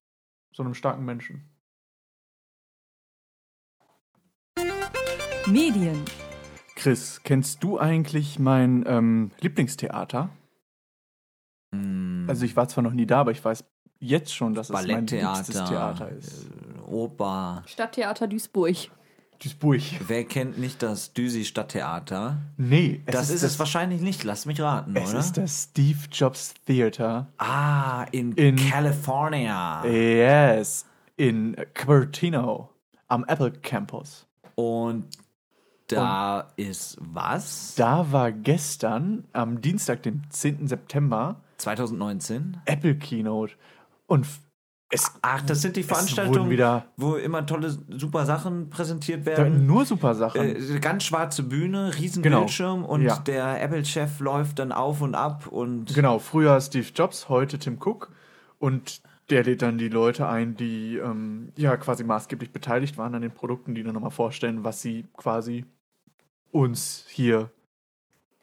[0.51, 1.49] so einem starken Menschen.
[5.47, 6.03] Medien.
[6.75, 10.29] Chris, kennst du eigentlich mein ähm, Lieblingstheater?
[11.73, 13.63] Hm, Also ich war zwar noch nie da, aber ich weiß
[13.99, 16.45] jetzt schon, dass es mein liebstes Theater ist.
[16.45, 17.63] äh, Oper.
[17.65, 18.75] Stadttheater Duisburg.
[19.41, 19.81] Duisburg.
[20.07, 22.37] Wer kennt nicht das Düsi Stadttheater?
[22.57, 24.23] Nee, es Das ist, es das, wahrscheinlich nicht.
[24.23, 25.19] Lass mich raten, es oder?
[25.19, 27.27] ist das Steve Jobs Theater.
[27.39, 29.85] ah, in, In- California.
[29.85, 30.85] Yes,
[31.17, 32.69] in Cupertino
[33.09, 34.25] am Apple Campus.
[34.55, 35.05] Und
[35.87, 37.75] da ist was?
[37.75, 40.67] Da war gestern, am Dienstag, dem 10.
[40.67, 42.57] September, 2019?
[42.65, 43.53] Apple Keynote.
[44.07, 44.27] Und
[44.89, 49.65] es Ach, das sind die Veranstaltungen, wieder- wo immer tolle, super Sachen präsentiert werden.
[49.65, 50.39] nur super Sachen.
[50.41, 52.39] Äh, ganz schwarze Bühne, riesen Genau.
[52.41, 53.17] Bildschirm und Ja.
[53.17, 58.11] der Apple-Chef läuft dann auf und ab und Genau, früher Steve Jobs, heute Tim Cook.
[58.59, 63.21] Und der lädt dann die Leute ein, die ähm, ja quasi maßgeblich beteiligt waren an
[63.23, 65.65] den Produkten, die dann nochmal vorstellen, was sie quasi
[66.51, 67.49] uns hier.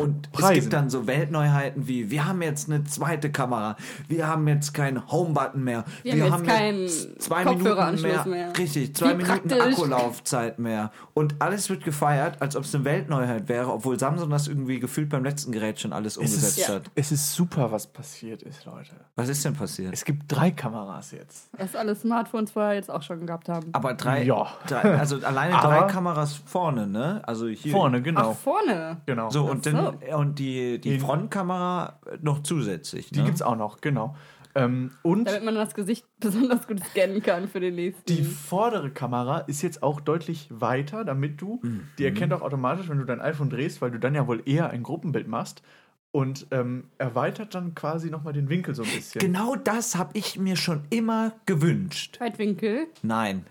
[0.00, 0.60] Und es Preisen.
[0.60, 3.76] gibt dann so Weltneuheiten wie, wir haben jetzt eine zweite Kamera,
[4.08, 8.52] wir haben jetzt keinen Home-Button mehr, Wir haben jetzt keinen zwei Minuten mehr, Kopfhöreranschluss mehr.
[8.58, 9.74] richtig, zwei Wie Minuten praktisch.
[9.74, 10.90] Akkulaufzeit mehr.
[11.14, 15.08] Und alles wird gefeiert, als ob es eine Weltneuheit wäre, obwohl Samsung das irgendwie gefühlt
[15.10, 16.74] beim letzten Gerät schon alles Es umgesetzt ist, Ja.
[16.76, 16.90] hat.
[16.94, 18.92] es ist super, was passiert ist, Leute.
[19.16, 19.92] Was ist denn passiert?
[19.92, 21.50] Es gibt drei Kameras jetzt.
[21.58, 23.68] Was alle Smartphones vorher jetzt auch schon gehabt haben.
[23.72, 24.46] Aber drei, Ja.
[24.66, 27.20] drei also alleine Aber- drei Kameras vorne, ne?
[27.26, 28.30] Also hier Vorne, genau.
[28.32, 28.96] Ach, vorne.
[29.06, 29.28] genau.
[29.30, 33.11] So, und, Ach und die, die In- Frontkamera noch zusätzlich.
[33.11, 33.24] die ne?
[33.26, 34.16] gibt's auch noch, genau.
[34.57, 38.03] Ähm, und Damit man das Gesicht besonders gut scannen kann für den nächsten.
[38.07, 41.61] die vordere Kamera ist jetzt auch deutlich weiter, damit du,
[41.98, 44.70] die erkennt auch automatisch, wenn du dein iPhone drehst, weil du dann ja wohl eher
[44.70, 45.62] ein Gruppenbild machst
[46.11, 49.20] und ähm, erweitert dann quasi nochmal den Winkel so ein bisschen.
[49.20, 52.18] Genau das habe ich mir schon immer gewünscht.
[52.20, 52.88] Weitwinkel.
[53.03, 53.46] Nein.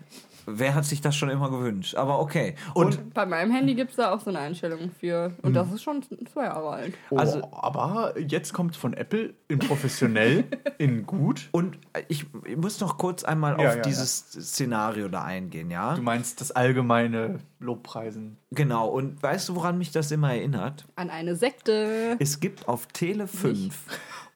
[0.46, 1.94] Wer hat sich das schon immer gewünscht?
[1.94, 2.54] Aber okay.
[2.74, 5.32] Und, Bei meinem Handy gibt es da auch so eine Einstellung für.
[5.42, 6.94] Und das ist schon zwei Jahre alt.
[7.10, 10.44] Oh, Also- aber jetzt kommt von Apple in professionell,
[10.78, 11.48] in gut.
[11.52, 15.94] und ich, ich muss noch kurz einmal Ja, auf ja, dieses Szenario da eingehen, ja?
[15.94, 18.36] Du meinst das allgemeine Lobpreisen.
[18.50, 18.88] Genau.
[18.88, 20.86] Und weißt du, woran mich das immer erinnert?
[20.96, 22.16] An eine Sekte.
[22.18, 23.76] Es gibt auf Tele 5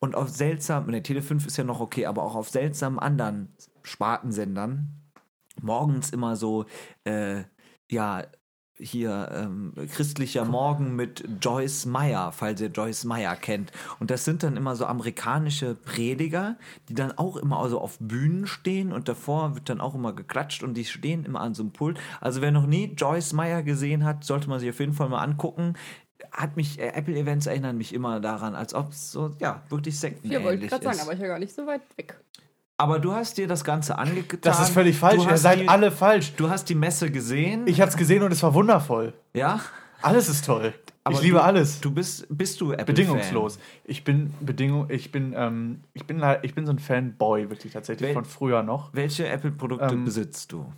[0.00, 3.48] und auf seltsamen, ne, Tele 5 ist ja noch okay, aber auch auf seltsamen anderen
[3.82, 4.88] Spartensendern
[5.64, 6.66] morgens immer so,
[7.04, 7.42] äh,
[7.90, 8.24] ja,
[8.76, 13.70] hier ähm, christlicher Morgen mit Joyce Meyer, falls ihr Joyce Meyer kennt.
[14.00, 16.56] Und das sind dann immer so amerikanische Prediger,
[16.88, 20.64] die dann auch immer also auf Bühnen stehen und davor wird dann auch immer geklatscht
[20.64, 22.00] und die stehen immer an so einem Pult.
[22.20, 25.22] Also wer noch nie Joyce Meyer gesehen hat, sollte man sich auf jeden Fall mal
[25.22, 25.74] angucken.
[26.32, 29.96] Hat mich, äh, Apple Events erinnern mich immer daran, als ob es so, ja, wirklich
[30.24, 31.02] Ja, wollte ich gerade sagen, ist.
[31.02, 32.18] aber ich ja gar nicht so weit weg.
[32.76, 34.40] Aber du hast dir das Ganze angetan.
[34.42, 35.22] Das ist völlig falsch.
[35.22, 36.32] Du Ihr seid die, alle falsch.
[36.36, 37.66] Du hast die Messe gesehen.
[37.66, 39.14] Ich hab's gesehen und es war wundervoll.
[39.32, 39.60] ja.
[40.02, 40.74] Alles ist toll.
[41.02, 41.80] Aber ich liebe du, alles.
[41.80, 43.58] Du bist, bist du Apple Bedingungslos.
[43.84, 48.10] Ich bin Bedingung, ich bin, ähm, ich bin, ich bin so ein Fanboy wirklich tatsächlich
[48.10, 48.92] Wel- von früher noch.
[48.92, 50.70] Welche Apple-Produkte Ähm, besitzt du?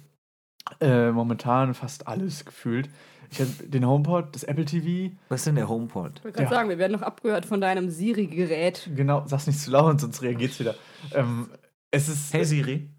[0.80, 2.88] Äh, momentan fast alles gefühlt.
[3.32, 5.12] Ich habe den HomePod, das Apple TV.
[5.28, 6.12] Was ist denn der HomePod?
[6.18, 6.56] Ich wollte gerade Ja.
[6.58, 8.88] sagen, wir werden noch abgehört von deinem Siri-Gerät.
[8.94, 10.76] Genau, sag's nicht zu laut, sonst reagiert's wieder.
[11.14, 11.48] Ähm,
[11.90, 12.32] es ist.
[12.32, 12.90] Hey Siri.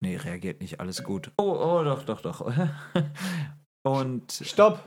[0.00, 1.32] Nee, reagiert nicht, alles gut.
[1.38, 2.52] Oh, oh, doch, doch, doch.
[3.86, 4.80] Und Stopp!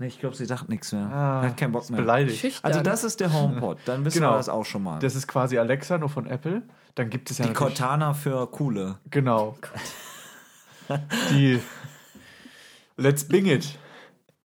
[0.00, 1.06] nee, ich glaube, sie sagt nichts mehr.
[1.12, 2.00] Ah, Hat keinen Bock mehr.
[2.00, 2.38] Beleidigt.
[2.38, 2.70] Schüchtern.
[2.70, 3.78] Also das ist der HomePod.
[3.84, 4.32] Dann wissen Genau.
[4.32, 4.98] wir das auch schon mal.
[5.00, 6.62] Das ist quasi Alexa, nur von Apple.
[6.94, 8.98] Dann gibt es ja die Cortana für coole.
[9.10, 9.56] Genau.
[11.30, 11.60] Die
[12.96, 13.78] Let's Bing It.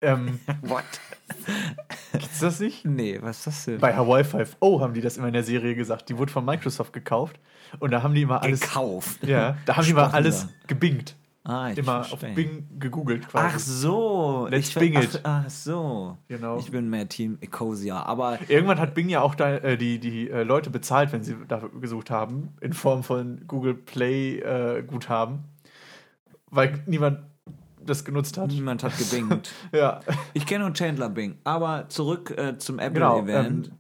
[0.01, 0.83] Ähm, What?
[2.13, 2.85] gibt's das nicht?
[2.85, 3.79] Nee, was ist das denn?
[3.79, 6.09] Bei Hawaii 5 O haben die das immer in der Serie gesagt.
[6.09, 7.39] Die wurde von Microsoft gekauft.
[7.79, 8.61] Und da haben die immer alles.
[8.61, 9.25] Gekauft.
[9.25, 11.15] Ja, da haben die immer alles gebingt.
[11.43, 12.35] Ah, ich Immer auf verstehe.
[12.35, 13.55] Bing gegoogelt quasi.
[13.55, 14.47] Ach so.
[14.51, 15.21] Let's ich, Bing it.
[15.23, 16.17] Ach, ach so.
[16.27, 16.59] Genau.
[16.59, 20.29] Ich bin mehr Team Ecosia, aber Irgendwann hat Bing ja auch da, äh, die, die
[20.29, 25.45] äh, Leute bezahlt, wenn sie dafür gesucht haben, in Form von Google Play äh, Guthaben,
[26.51, 27.21] weil niemand
[27.85, 28.49] das genutzt hat.
[28.49, 29.51] niemand hat gebingt.
[29.73, 29.99] Ja,
[30.33, 31.37] Ich kenne nur Chandler Bing.
[31.43, 33.19] Aber zurück äh, zum genau.
[33.19, 33.67] Apple-Event.
[33.67, 33.73] Ähm,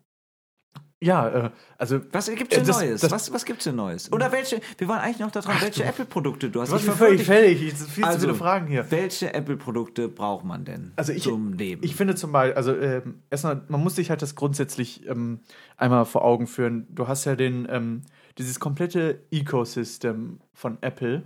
[1.03, 3.01] ja, äh, also was gibt's denn äh, das- Neues?
[3.01, 4.11] das- was, was gibt's denn Neues?
[4.13, 6.71] Oder welche, wir waren eigentlich noch daran, welche Apple-Produkte du hast.
[6.71, 7.63] du Ich völlig.
[7.73, 8.85] Es sind viel zu Also, viele Fragen hier.
[8.91, 11.83] Welche Apple-Produkte braucht man denn Also ich- zum Leben?
[11.83, 15.39] Ich finde zum Beispiel, also ähm, erstmal, man muss sich halt das grundsätzlich ähm,
[15.75, 16.85] einmal vor Augen führen.
[16.93, 18.03] Du hast ja den, ähm,
[18.37, 21.23] dieses komplette Ecosystem von Apple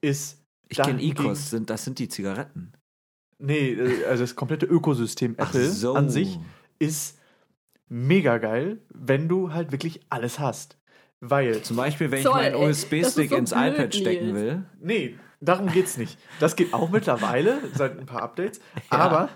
[0.00, 0.38] ist.
[0.72, 2.72] Ich kenne Ecos, sind, das sind die Zigaretten.
[3.38, 5.94] Nee, äh, also das komplette Ökosystem Apple so.
[5.94, 6.38] an sich
[6.78, 7.18] ist
[7.88, 10.78] mega geil, wenn du halt wirklich alles hast.
[11.20, 14.34] Weil, Zum Beispiel, wenn Zoll, ich meinen USB-Stick so ins blöd, iPad stecken Nils.
[14.34, 14.64] will.
[14.80, 16.18] nee, darum geht's nicht.
[16.40, 18.60] Das geht auch mittlerweile, seit ein paar Updates.
[18.90, 19.28] Aber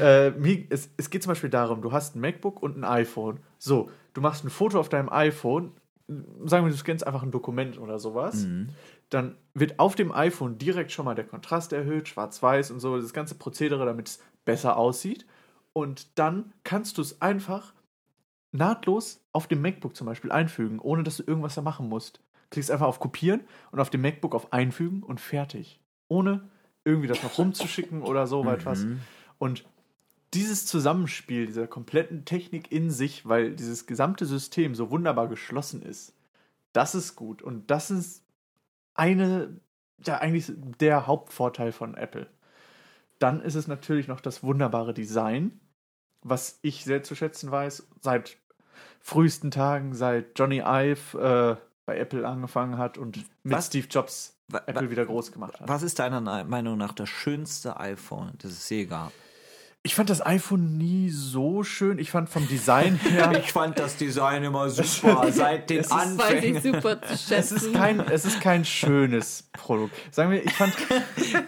[0.00, 0.30] äh,
[0.68, 3.40] es, es geht zum Beispiel darum, du hast ein MacBook und ein iPhone.
[3.58, 5.72] So, du machst ein Foto auf deinem iPhone,
[6.44, 8.46] sagen wir, du scannst einfach ein Dokument oder sowas.
[9.12, 13.12] Dann wird auf dem iPhone direkt schon mal der Kontrast erhöht, schwarz-weiß und so, das
[13.12, 15.26] ganze Prozedere, damit es besser aussieht.
[15.74, 17.74] Und dann kannst du es einfach
[18.52, 22.20] nahtlos auf dem MacBook zum Beispiel einfügen, ohne dass du irgendwas da machen musst.
[22.48, 25.78] Klickst einfach auf Kopieren und auf dem MacBook auf Einfügen und fertig.
[26.08, 26.48] Ohne
[26.84, 28.86] irgendwie das noch rumzuschicken oder so weit was.
[29.38, 29.66] Und
[30.32, 36.14] dieses Zusammenspiel dieser kompletten Technik in sich, weil dieses gesamte System so wunderbar geschlossen ist,
[36.72, 37.42] das ist gut.
[37.42, 38.21] Und das ist
[38.94, 39.60] eine,
[40.04, 42.26] ja, eigentlich der Hauptvorteil von Apple.
[43.18, 45.60] Dann ist es natürlich noch das wunderbare Design,
[46.22, 48.38] was ich sehr zu schätzen weiß, seit
[49.00, 53.66] frühesten Tagen, seit Johnny Ive äh, bei Apple angefangen hat und mit Was?
[53.66, 55.68] Steve Jobs Apple wieder groß gemacht hat.
[55.68, 59.12] Was ist deiner Meinung nach das schönste iPhone, das es je gab?
[59.84, 61.98] Ich fand das iPhone nie so schön.
[61.98, 63.32] Ich fand vom Design her.
[63.38, 67.26] Ich fand das Design immer super, seit den Es ist- Weiß ich super zu es,
[67.28, 67.56] schätzen.
[67.56, 69.92] ist kein, es ist kein schönes Produkt.
[70.14, 70.72] Sagen wir, ich fand.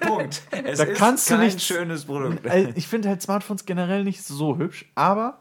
[0.01, 0.43] Punkt.
[0.51, 2.45] Es Da ist kannst du kein nicht- schönes Produkt.
[2.47, 5.39] äh, Ich finde halt Smartphones generell nicht so hübsch, aber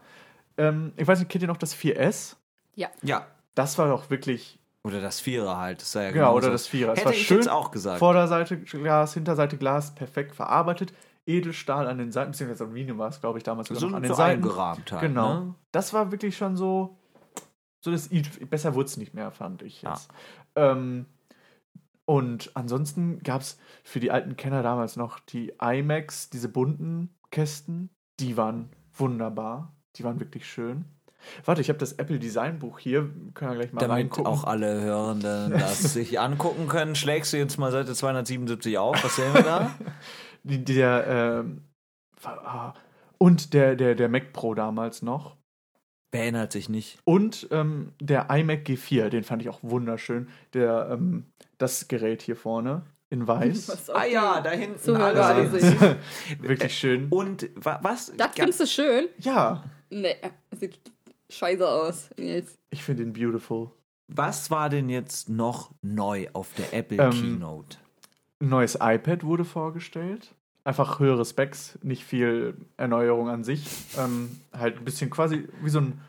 [0.56, 2.36] ähm, ich weiß nicht, kennt ihr noch das 4S?
[2.76, 2.88] ja.
[3.02, 3.26] Ja.
[3.56, 4.58] Das war doch wirklich.
[4.84, 5.80] Oder das Vierer halt.
[5.80, 6.92] Das sei ja Genau, oder das Vierer.
[6.92, 7.36] Es Hätte war ich schön.
[7.38, 7.98] jetzt auch gesagt.
[8.00, 10.92] Vorderseite Glas, Hinterseite Glas, perfekt verarbeitet.
[11.26, 14.10] Edelstahl an den Seiten, beziehungsweise Aluminium war es, glaube ich, damals so, noch an den
[14.10, 14.42] so Seiten.
[14.42, 15.00] eingerahmt halt.
[15.02, 15.34] Genau.
[15.44, 15.54] Ne?
[15.72, 16.98] Das war wirklich schon so.
[17.80, 18.08] So das
[18.48, 19.90] besser wurde es nicht mehr, fand ich Ja.
[19.90, 20.08] jetzt.
[20.56, 21.06] Ähm,
[22.06, 27.88] und ansonsten gab es für die alten Kenner damals noch die iMacs, diese bunten Kästen.
[28.20, 29.72] Die waren wunderbar.
[29.96, 30.84] Die waren wirklich schön.
[31.46, 33.08] Warte, ich habe das Apple Design Buch hier.
[33.32, 34.26] Können wir gleich mal Damit reingucken.
[34.26, 39.02] auch alle Hörenden das sich angucken können, schlägst du jetzt mal Seite 277 auf.
[39.02, 39.70] Was sehen wir da?
[40.44, 41.06] Der,
[41.42, 41.62] ähm,
[42.24, 42.74] ah,
[43.18, 45.36] und der, der, der Mac Pro damals noch.
[46.12, 46.98] Wer erinnert sich nicht?
[47.04, 50.28] Und ähm, der iMac G4, den fand ich auch wunderschön.
[50.52, 51.24] Der, ähm,
[51.58, 53.88] das Gerät hier vorne in weiß.
[53.94, 54.78] Ah ja, da hinten.
[54.78, 55.52] Zuhörer alles.
[56.40, 57.08] Wirklich schön.
[57.08, 58.12] Und wa was?
[58.16, 59.08] Das findest du schön?
[59.18, 60.16] Ja, Nee,
[60.52, 60.78] sieht
[61.30, 62.58] scheiße aus, Nils.
[62.70, 63.70] ich finde ihn beautiful.
[64.08, 67.78] was war denn jetzt noch neu auf der Apple Ähm, Keynote?
[68.44, 70.34] Ein neues iPad wurde vorgestellt.
[70.64, 73.66] Einfach höhere Specs, nicht viel Erneuerung an sich.
[73.98, 76.00] Ähm, halt ein bisschen quasi wie so ein,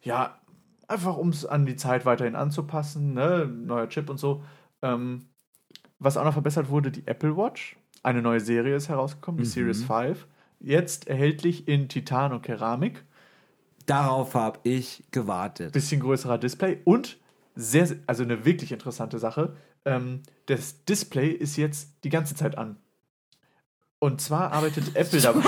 [0.00, 0.38] ja,
[0.86, 3.46] einfach um es an die Zeit weiterhin anzupassen, ne?
[3.46, 4.44] neuer Chip und so.
[4.80, 5.26] Ähm,
[5.98, 7.76] was auch noch verbessert wurde, die Apple Watch.
[8.04, 10.28] Eine neue Serie ist herausgekommen, die Series 5.
[10.60, 13.02] Jetzt erhältlich in Titan und Keramik.
[13.86, 15.72] Darauf habe ich gewartet.
[15.72, 17.18] Bisschen größerer Display und
[17.56, 19.56] sehr, also eine wirklich interessante Sache.
[19.84, 20.22] Ähm,
[20.56, 22.76] das Display ist jetzt die ganze Zeit an.
[23.98, 25.42] Und zwar arbeitet Apple dabei.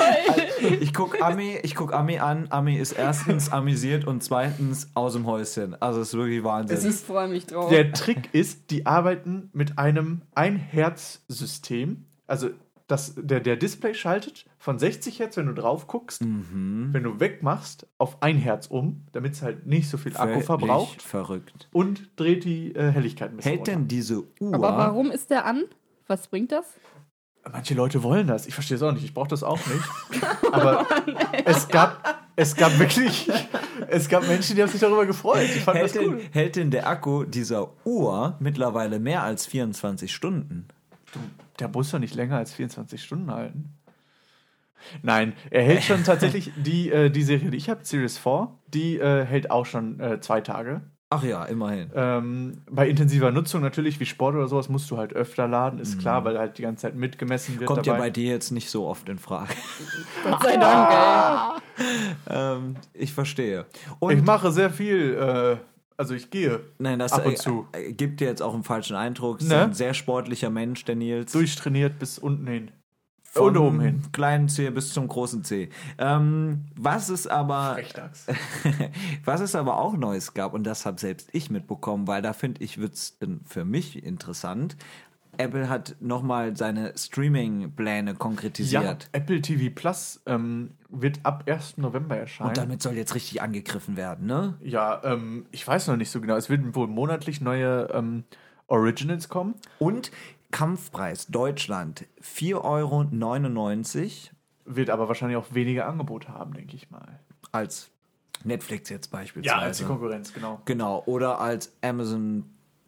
[0.81, 2.47] Ich guck Ami, ich guck Ami an.
[2.51, 5.81] Ami ist erstens amüsiert und zweitens aus dem Häuschen.
[5.83, 6.89] Also es ist wirklich Wahnsinn.
[6.89, 7.69] Ich freue mich drauf.
[7.69, 12.07] Der Trick ist, die arbeiten mit einem Ein-Herz-System.
[12.27, 12.51] Also
[12.87, 16.89] das, der, der Display schaltet von 60 Hertz, wenn du drauf guckst, Mhm.
[16.93, 20.45] wenn du wegmachst, auf ein Herz um, damit es halt nicht so viel Akku Völlig
[20.45, 21.69] verbraucht Verrückt.
[21.73, 23.73] und dreht die äh, Helligkeit ein bisschen Hält runter.
[23.73, 24.55] denn diese Uhr?
[24.55, 25.65] Aber warum ist der an?
[26.07, 26.67] Was bringt das?
[27.51, 28.47] Manche Leute wollen das.
[28.47, 29.05] Ich verstehe es auch nicht.
[29.05, 30.23] Ich brauche das auch nicht.
[30.53, 30.87] Aber
[31.45, 33.31] es gab, es gab wirklich,
[33.89, 35.43] es gab Menschen, die haben sich darüber gefreut.
[35.55, 36.17] Ich fand hält, das cool.
[36.19, 40.69] denn, hält denn der Akku dieser Uhr mittlerweile mehr als 24 Stunden?
[41.61, 43.75] Der muss doch nicht länger als 24 Stunden halten.
[45.03, 48.99] Nein, er hält schon tatsächlich die, äh, die Serie, die ich habe, Series 4, die
[48.99, 50.83] äh, hält auch schon äh, zwei Tage.
[51.11, 51.91] Ach ja, immerhin.
[51.95, 56.01] Ähm, bei intensiver Nutzung natürlich, wie Sport oder sowas, musst du halt öfter laden, ist
[56.01, 57.63] klar, weil halt die ganze Zeit mitgemessen wird.
[57.63, 57.67] Mhm.
[57.67, 58.07] Kommt ja dabei.
[58.07, 59.55] bei dir jetzt nicht so oft in Frage.
[60.25, 61.85] Gott sei Dank, ey.
[62.31, 63.67] ähm, ich verstehe.
[64.01, 65.57] Und ich mache sehr viel, äh,
[65.97, 67.67] also ich gehe nein, das ab und äh, zu.
[67.73, 69.41] äh, gibt dir jetzt auch einen falschen Eindruck.
[69.43, 69.63] Ne?
[69.63, 71.33] ein sehr sportlicher Mensch, der Nils.
[71.33, 72.71] durchtrainiert bis unten hin.
[73.23, 74.03] Von Und oben hin.
[74.13, 75.69] kleinen C bis zum großen C.
[75.99, 77.77] Ähm, was es aber
[79.25, 82.63] was es aber auch Neues gab, und das habe selbst ich mitbekommen, weil da finde
[82.63, 84.77] ich, wird es für mich interessant.
[85.39, 89.09] Apple hat nochmal seine Streaming-Pläne Ja, konkretisiert.
[89.13, 91.79] Apple TV Plus ähm, wird ab 1.
[91.79, 92.49] November erscheinen.
[92.49, 94.55] Und damit soll jetzt richtig angegriffen werden, ne?
[94.61, 96.37] ja, ähm, ich weiß noch nicht so genau.
[96.37, 98.25] Es werden wohl monatlich neue ähm,
[98.67, 99.55] Originals kommen.
[99.79, 100.11] Und
[100.51, 104.11] Kampfpreis Deutschland 4,99 Euro
[104.67, 107.21] Wird aber wahrscheinlich auch weniger Angebote haben, denke ich mal.
[107.53, 107.91] als
[108.45, 109.57] Netflix jetzt beispielsweise.
[109.57, 110.61] Ja, als die Konkurrenz, genau.
[110.65, 112.45] Genau, oder als Amazon,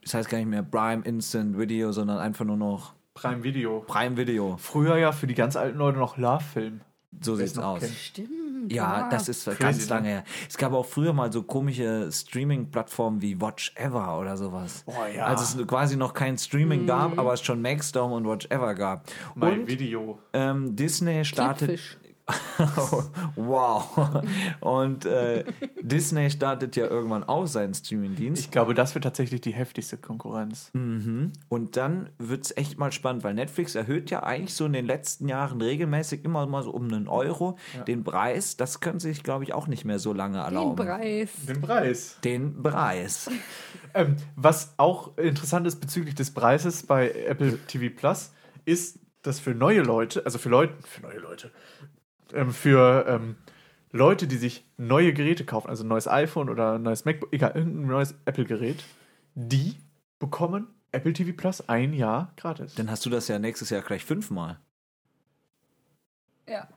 [0.07, 3.81] das heißt gar nicht mehr Prime Instant Video, sondern einfach nur noch Prime Video.
[3.89, 4.57] Prime Video.
[4.57, 6.81] Früher ja für die ganz alten Leute noch Love Film.
[7.21, 7.81] So Wer sieht's es aus.
[7.81, 7.93] kennt.
[7.95, 8.73] Stimmt.
[8.73, 9.95] Ja, das ist Crazy, ganz ne?
[9.95, 10.25] lange her.
[10.49, 14.85] Es gab auch früher mal so komische Streaming-Plattformen wie Watch Ever oder sowas.
[14.87, 15.27] Boah, ja.
[15.27, 19.11] Als es quasi noch kein Streaming gab, aber es schon Maxdome und Watch Ever gab.
[19.35, 20.21] Mein und Video.
[20.33, 21.97] ähm, Disney startet Klickfisch.
[23.37, 24.23] wow.
[24.61, 25.45] Und äh,
[25.81, 28.41] Disney startet ja irgendwann auch seinen Streamingdienst.
[28.43, 30.71] Ich glaube, das wird tatsächlich die heftigste Konkurrenz.
[30.73, 31.33] Mhm.
[31.49, 34.87] Und dann wird es echt mal spannend, weil Netflix erhöht ja eigentlich so in den
[34.87, 38.57] letzten Jahren regelmäßig immer mal so um einen Euro den Preis.
[38.57, 40.77] Das können sie sich, glaube ich, auch nicht mehr so lange Den erlauben.
[40.77, 41.31] Preis.
[41.47, 42.19] Den Preis.
[42.25, 43.31] Den Preis.
[43.95, 48.31] Ähm, was auch interessant ist bezüglich des Preises bei Apple TV Plus,
[48.67, 51.51] ist, dass für neue Leute, also für Leute, für neue Leute,
[52.37, 53.37] ähm, für ähm,
[53.93, 57.53] Leute, die sich neue Geräte kaufen, also ein neues iPhone oder ein neues MacBook, egal,
[57.55, 58.85] irgendein neues Apple-Gerät,
[59.35, 59.77] die
[60.19, 62.75] bekommen Apple TV Plus ein Jahr gratis.
[62.75, 64.59] Dann hast du das ja nächstes Jahr gleich fünfmal.
[66.49, 66.69] Ja.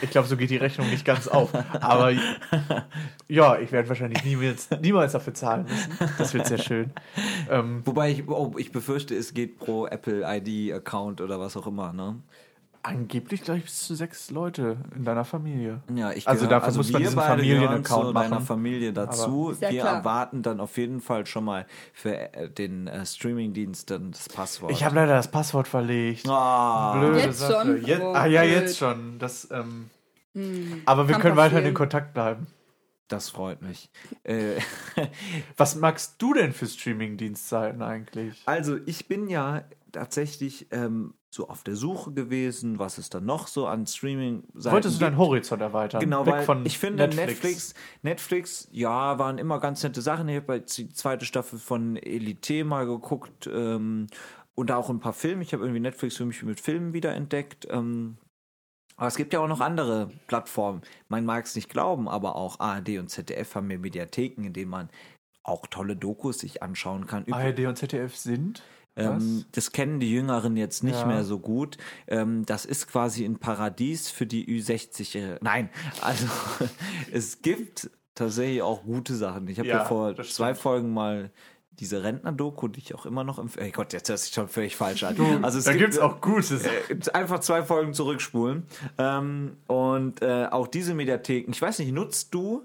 [0.00, 1.54] Ich glaube, so geht die Rechnung nicht ganz auf.
[1.80, 2.10] Aber
[3.28, 5.98] ja, ich werde wahrscheinlich niemals, niemals dafür zahlen müssen.
[6.16, 6.92] Das wird sehr schön.
[7.50, 11.92] Ähm, Wobei ich, oh, ich befürchte, es geht pro Apple ID-Account oder was auch immer,
[11.92, 12.16] ne?
[12.86, 15.82] Angeblich gleich bis zu sechs Leute in deiner Familie.
[15.94, 18.46] Ja, ich Also gehöre- dafür muss man diesen Familienaccount zu deiner machen.
[18.46, 19.54] Familie dazu.
[19.60, 19.96] Ja wir klar.
[19.98, 24.70] erwarten dann auf jeden Fall schon mal für äh, den äh, Streamingdienst dann das Passwort.
[24.72, 26.28] Ich habe leider das Passwort verlegt.
[26.28, 27.66] Ah, Blöde Jetzt Sache.
[27.66, 27.84] schon?
[27.86, 28.52] Jetzt, Oh, ah ja, blöd.
[28.54, 29.18] jetzt schon.
[29.18, 29.90] Das, ähm,
[30.34, 30.82] Hm.
[30.84, 32.46] aber wir können weiterhin in Kontakt bleiben.
[33.08, 33.88] das freut mich.
[34.24, 34.56] Äh,
[35.56, 38.42] Was magst du denn für Streaming-Dienstzeiten eigentlich?
[38.46, 43.46] also ich bin ja tatsächlich ähm, so auf der Suche gewesen, was es dann noch
[43.46, 46.00] so an streaming Wolltest du deinen Horizont erweitern?
[46.00, 47.74] Genau, Weg weil von ich finde Netflix.
[48.02, 50.28] Netflix, ja, waren immer ganz nette Sachen.
[50.28, 54.06] Ich habe jetzt die zweite Staffel von Elite mal geguckt ähm,
[54.54, 55.42] und auch ein paar Filme.
[55.42, 57.66] Ich habe irgendwie Netflix für mich mit Filmen wiederentdeckt.
[57.70, 58.16] Ähm,
[58.96, 60.80] aber es gibt ja auch noch andere Plattformen.
[61.08, 64.70] Man mag es nicht glauben, aber auch ARD und ZDF haben ja Mediatheken, in denen
[64.70, 64.88] man
[65.42, 67.30] auch tolle Dokus sich anschauen kann.
[67.30, 68.62] ARD und ZDF sind?
[68.96, 71.06] Ähm, das kennen die Jüngeren jetzt nicht Ja.
[71.06, 71.76] mehr so gut.
[72.06, 75.38] Ähm, das ist quasi ein Paradies für die Ü60.
[75.40, 75.68] Nein,
[76.00, 76.26] also
[77.12, 79.46] es gibt tatsächlich auch gute Sachen.
[79.48, 80.54] Ich habe ja, Ja, vor zwei.
[80.54, 81.30] Folgen mal
[81.78, 83.66] diese Rentner-Doku, die ich auch immer noch empfehle.
[83.66, 85.44] Ey Gott, jetzt hört sich schon völlig falsch an.
[85.44, 86.64] Also es da gibt- gibt es auch Gutes.
[86.64, 86.70] äh,
[87.12, 88.62] einfach zwei Folgen zurückspulen.
[88.96, 92.62] Ähm, und äh, auch diese Mediatheken, ich weiß nicht, nutzt du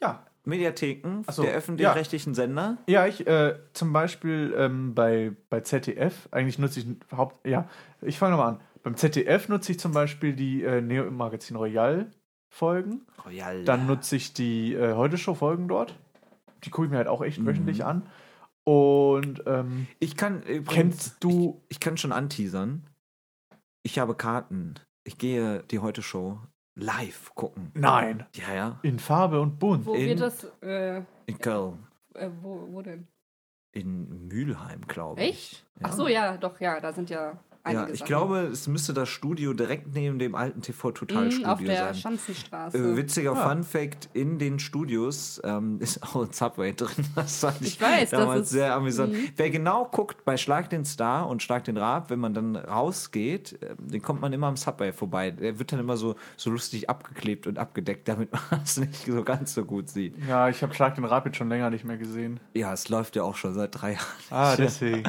[0.00, 0.24] ja.
[0.48, 2.78] Mediatheken so, der öffentlich-rechtlichen Sender?
[2.88, 6.86] Ja, ich äh, zum Beispiel ähm, bei, bei ZDF, eigentlich nutze ich
[7.16, 7.46] Haupt.
[7.46, 7.68] Ja,
[8.00, 8.60] ich fange nochmal an.
[8.82, 12.10] Beim ZDF nutze ich zum Beispiel die äh, Neo Magazin Royal
[12.48, 13.02] Folgen.
[13.26, 13.64] Royal.
[13.64, 15.94] Dann nutze ich die äh, Heute-Show-Folgen dort.
[16.64, 17.26] Die gucke ich mir halt auch Mhm.
[17.26, 18.02] echt wöchentlich an.
[18.64, 21.60] Und ähm, ich kann übrigens, kennst du.
[21.68, 22.86] Ich, ich kann schon anteasern.
[23.82, 24.74] Ich habe Karten.
[25.04, 26.38] Ich gehe die Heute-Show
[26.78, 27.70] live gucken.
[27.74, 28.26] Nein.
[28.34, 28.78] Ja, ja.
[28.82, 29.84] In Farbe und bunt.
[29.86, 31.86] Wo In- wird das, äh, In Köln.
[32.14, 33.06] äh, wo, wo denn?
[33.72, 35.28] In Mülheim, glaube ich.
[35.28, 35.66] Echt?
[35.82, 38.06] Ach so, ja, doch, ja, da sind ja Ja, ich Sachen.
[38.06, 41.76] glaube, es müsste das Studio direkt neben dem alten TV Total Mhm, Studio auf der
[41.76, 41.94] sein.
[41.94, 42.78] Schanzenstraße.
[42.78, 43.48] Äh, witziger Ah.
[43.50, 47.04] Fun Fact: In den Studios ähm, ist auch ein Subway drin.
[47.14, 49.12] Das fand ich, Ich weiß, das damals ist- sehr amüsant.
[49.12, 49.28] Mhm.
[49.36, 53.60] Wer genau guckt bei Schlag den Star und Schlag den Rab, wenn man dann rausgeht,
[53.62, 55.30] äh, den kommt man immer am Subway vorbei.
[55.30, 59.22] Der wird dann immer so, so lustig abgeklebt und abgedeckt, damit man es nicht so
[59.24, 60.14] ganz so gut sieht.
[60.26, 62.40] Ja, ich habe Schlag den Rapid schon länger nicht mehr gesehen.
[62.54, 64.04] Ja, es läuft ja auch schon seit drei Jahren.
[64.30, 65.02] Ah, deswegen.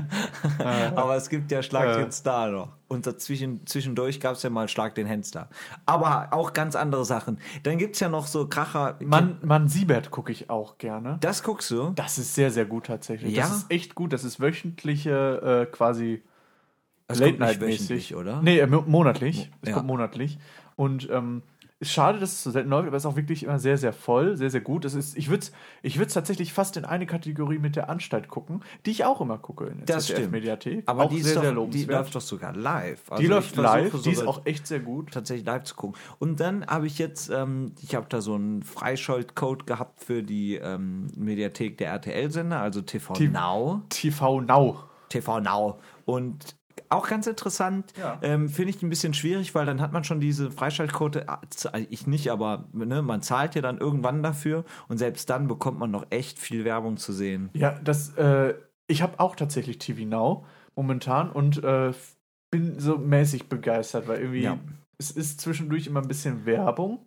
[0.95, 1.97] Aber es gibt ja Schlag Ja.
[1.97, 2.70] den Star noch.
[2.88, 5.50] Und dazwischen, zwischendurch gab es ja mal Schlag den Henstar.
[5.86, 7.38] Aber auch ganz andere Sachen.
[7.64, 8.97] Dann gibt es ja noch so Kracher.
[9.04, 11.18] Mann, Mann Siebert gucke ich auch gerne.
[11.22, 11.91] Das guckst du?
[11.95, 13.36] Das ist sehr, sehr gut tatsächlich.
[13.36, 13.43] Ja?
[13.43, 14.12] Das ist echt gut.
[14.14, 16.24] Das ist wöchentliche, äh, quasi
[17.08, 17.82] Late-Night-mäßig.
[17.89, 18.41] wöchentlich, oder?
[18.41, 19.50] Nee, äh, mo- monatlich.
[19.62, 19.76] Es Ja.
[19.76, 20.38] kommt monatlich.
[20.76, 21.41] Und ähm,
[21.82, 23.93] ist schade, dass es so selten läuft, aber es ist auch wirklich immer sehr, sehr
[23.93, 24.84] voll, sehr, sehr gut.
[24.84, 25.51] Es ist, ich würde es
[25.82, 29.38] ich würd's tatsächlich fast in eine Kategorie mit der Anstalt gucken, die ich auch immer
[29.38, 30.19] gucke in der Das stimmt.
[30.19, 30.84] ZDF-Mediathek.
[30.88, 33.01] Aber auch die, sehr, ist sehr doch, die läuft doch sogar live.
[33.09, 35.11] Also die läuft live, die ist auch echt sehr gut.
[35.11, 35.97] tatsächlich live zu gucken.
[36.19, 40.55] Und dann habe ich jetzt, ähm, ich habe da so einen Freischalt-Code gehabt für die
[40.55, 43.84] ähm, Mediathek der RTL-Sender, also TV Die- Now.
[43.89, 44.84] TV Now.
[45.07, 45.80] TV Now.
[46.05, 46.55] Und
[46.90, 48.18] auch ganz interessant, Ja.
[48.22, 51.72] ähm, finde ich ein bisschen schwierig, weil dann hat man schon diese Freischaltquote, ah, z-
[51.90, 55.92] ich nicht, aber ne, man zahlt ja dann irgendwann dafür und selbst dann bekommt man
[55.92, 57.50] noch echt viel Werbung zu sehen.
[57.54, 58.56] Ja, das, äh,
[58.88, 61.94] ich habe auch tatsächlich TV Now momentan und äh,
[62.52, 64.58] bin so mäßig begeistert, weil irgendwie Ja.
[64.98, 67.00] es ist zwischendurch immer ein bisschen Werbung.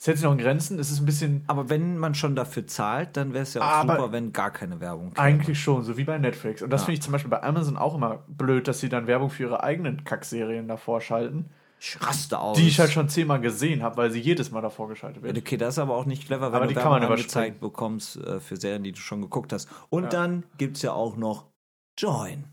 [0.00, 2.66] Es hält sich noch in Grenzen, es ist ein bisschen Aber wenn man schon dafür
[2.66, 5.18] zahlt, dann wäre es ja auch super, wenn gar keine Werbung käme.
[5.26, 6.62] eigentlich schon, so wie bei Netflix.
[6.62, 6.84] Und das Ja.
[6.86, 9.62] finde ich zum Beispiel bei Amazon auch immer blöd, dass sie dann Werbung für ihre
[9.62, 12.56] eigenen Kackserien davor schalten, Ich raste aus.
[12.56, 15.36] die ich halt schon zehnmal gesehen habe, weil sie jedes Mal davor geschaltet wird.
[15.36, 18.16] Okay, das ist aber auch nicht clever, wenn Aber du die kann man angezeigt bekommst
[18.16, 19.68] äh, für Serien, die du schon geguckt hast.
[19.90, 20.08] Und Ja.
[20.08, 21.44] dann gibt es ja auch noch
[21.98, 22.44] Join.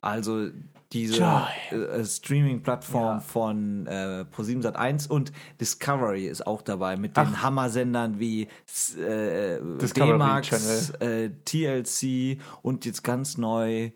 [0.00, 0.48] Also
[0.92, 1.22] diese
[1.70, 3.20] äh, Streaming-Plattform Ja.
[3.20, 7.42] von äh, Pro7 Sat1 und Discovery ist auch dabei mit den Ach.
[7.42, 13.90] Hammer-Sendern wie äh, Discovery D-Max, äh, TLC und jetzt ganz neu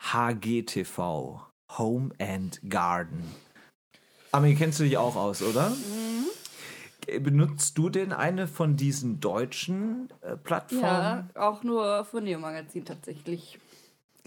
[0.00, 1.40] HGTV,
[1.78, 3.24] Home and Garden.
[4.32, 5.72] Ami, kennst du dich auch aus, oder?
[7.06, 10.82] Äh, Benutzt du denn eine von diesen deutschen äh, Plattformen?
[10.84, 13.58] ja, auch nur für Neo Magazin tatsächlich,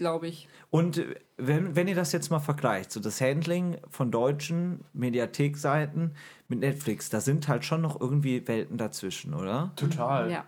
[0.00, 0.48] glaube ich.
[0.70, 6.16] Und äh, wenn, wenn ihr das jetzt mal vergleicht, so das Handling von deutschen Mediathekseiten
[6.48, 9.72] mit Netflix, da sind halt schon noch irgendwie Welten dazwischen, oder?
[9.76, 10.30] Total.
[10.30, 10.46] Ja.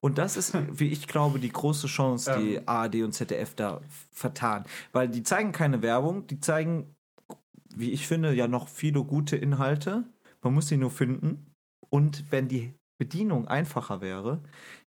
[0.00, 2.62] Und das ist, wie ich glaube, die große Chance, die Ähm.
[2.66, 3.80] ARD und ZDF da
[4.12, 4.64] vertan.
[4.92, 6.94] Weil die zeigen keine Werbung, die zeigen,
[7.74, 10.04] wie ich finde, ja noch viele gute Inhalte.
[10.42, 11.52] Man muss sie nur finden.
[11.90, 14.40] Und wenn die Bedienung einfacher wäre,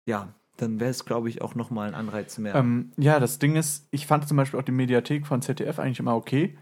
[0.07, 2.55] ja, dann wäre es, glaube ich, auch nochmal ein Anreiz mehr.
[2.55, 5.99] Ähm, ja, das Ding ist, ich fand zum Beispiel auch die Mediathek von ZDF eigentlich
[6.01, 6.57] immer okay,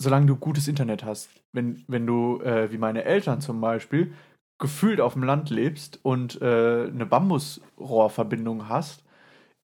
[0.00, 1.30] solange du gutes Internet hast.
[1.52, 4.12] Wenn, wenn du, äh, wie meine Eltern zum Beispiel,
[4.58, 9.04] gefühlt auf dem Land lebst und äh, eine Bambusrohrverbindung hast,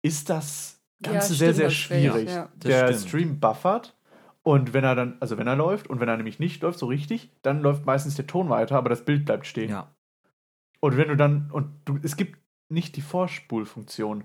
[0.03, 2.29] ist das Ja, Ganze stimmt, sehr, sehr schwierig.
[2.29, 2.49] ja.
[2.57, 3.09] Der stimmt.
[3.09, 3.97] Stream buffert
[4.43, 6.87] und wenn er dann, also wenn er läuft und wenn er nämlich nicht läuft, so
[6.87, 9.71] richtig, dann läuft meistens der Ton weiter, aber das Bild bleibt stehen.
[9.71, 9.95] ja.
[10.81, 12.39] Und wenn du dann, und du, es gibt
[12.73, 14.25] nicht die Vorspulfunktion.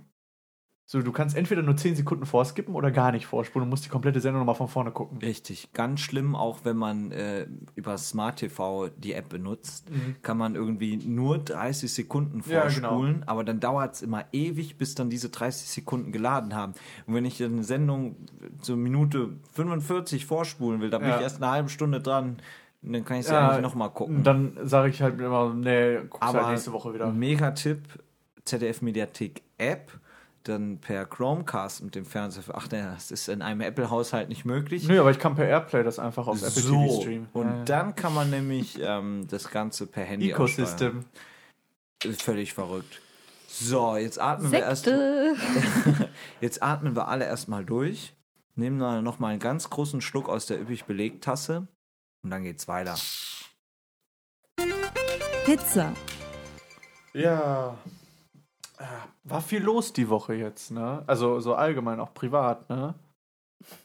[0.89, 3.89] So, du kannst entweder nur 10 Sekunden vorskippen oder gar nicht vorspulen und musst die
[3.89, 5.17] komplette Sendung nochmal von vorne gucken.
[5.17, 5.73] Richtig.
[5.73, 7.45] Ganz schlimm, auch wenn man äh,
[7.75, 9.91] über Smart TV die App benutzt,
[10.21, 14.95] kann man irgendwie nur 30 Sekunden Ja, vorspulen, aber dann dauert es immer ewig, bis
[14.95, 16.71] dann diese 30 Sekunden geladen haben.
[17.05, 18.15] Und wenn ich eine Sendung
[18.61, 21.17] zur Minute 45 vorspulen will, dann bin Ja.
[21.17, 22.37] ich erst eine halbe Stunde dran.
[22.81, 24.23] Und dann kann ich sie Ja, eigentlich nochmal gucken.
[24.23, 27.11] Dann sage ich halt immer, nee, guck's aber halt nächste Woche wieder.
[27.11, 28.07] Mega-Tipp, ZDF
[28.81, 29.91] Mediathek App,
[30.43, 32.43] dann per Chromecast mit dem Fernseher.
[32.53, 34.87] Ach ne, das ist in einem Apple-Haushalt nicht möglich.
[34.87, 36.73] Nö, aber ich kann per Airplay das einfach auf Apple so.
[36.73, 37.27] TV streamen.
[37.33, 37.63] Und Ja, ja.
[37.65, 41.05] dann kann man nämlich ähm, das Ganze per Handy Ecosystem.
[42.03, 43.01] Ist Völlig verrückt.
[43.49, 44.85] So, jetzt atmen wir erst.
[44.85, 45.35] Sekte.
[46.41, 48.13] Jetzt atmen wir alle erstmal durch.
[48.55, 51.67] Nehmen wir noch mal einen ganz großen Schluck aus der üppig Belegtasse
[52.23, 52.95] und dann geht's weiter.
[55.45, 55.93] Pizza.
[57.13, 57.77] Ja.
[58.78, 58.84] Äh,
[59.23, 61.03] War viel los die Woche jetzt, ne?
[61.07, 62.95] Also so allgemein, auch privat, ne?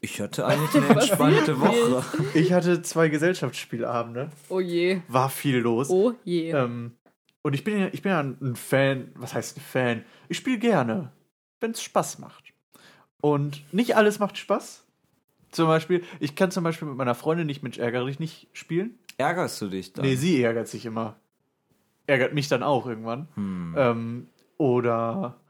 [0.01, 2.05] Ich hatte eigentlich eine entspannte Woche.
[2.35, 4.31] Ich hatte zwei Gesellschaftsspielabende.
[4.49, 5.01] Oh je.
[5.09, 5.89] War viel los.
[5.91, 6.51] Oh je.
[6.51, 6.97] Ähm,
[7.43, 10.05] und ich bin ja, ich bin ja ein Fan, was heißt ein Fan?
[10.29, 11.11] Ich spiele gerne,
[11.61, 12.53] wenn es Spaß macht.
[13.21, 14.85] Und nicht alles macht Spaß.
[15.51, 18.99] Zum Beispiel, ich kann zum Beispiel mit meiner Freundin nicht Mensch ärgere dich nicht spielen.
[19.19, 20.05] Ärgerst du dich dann?
[20.05, 21.17] Nee, sie ärgert sich immer.
[22.07, 23.29] Ärgert mich dann auch irgendwann.
[23.35, 23.75] Hm.
[23.77, 24.27] Ähm,
[24.63, 25.41] oder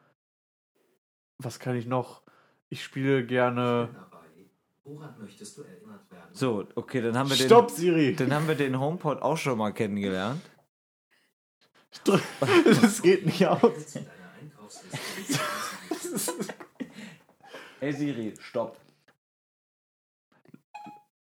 [1.36, 2.22] was kann ich noch?
[2.70, 3.90] Ich spiele gerne.
[4.84, 6.30] Woran möchtest du erinnert werden?
[6.32, 7.76] So, okay, dann haben wir Stopp, den.
[7.76, 8.16] Siri!
[8.16, 10.40] Dann haben wir den HomePod auch schon mal kennengelernt.
[12.64, 13.98] Das geht nicht aus.
[17.80, 18.78] Hey Siri, stopp.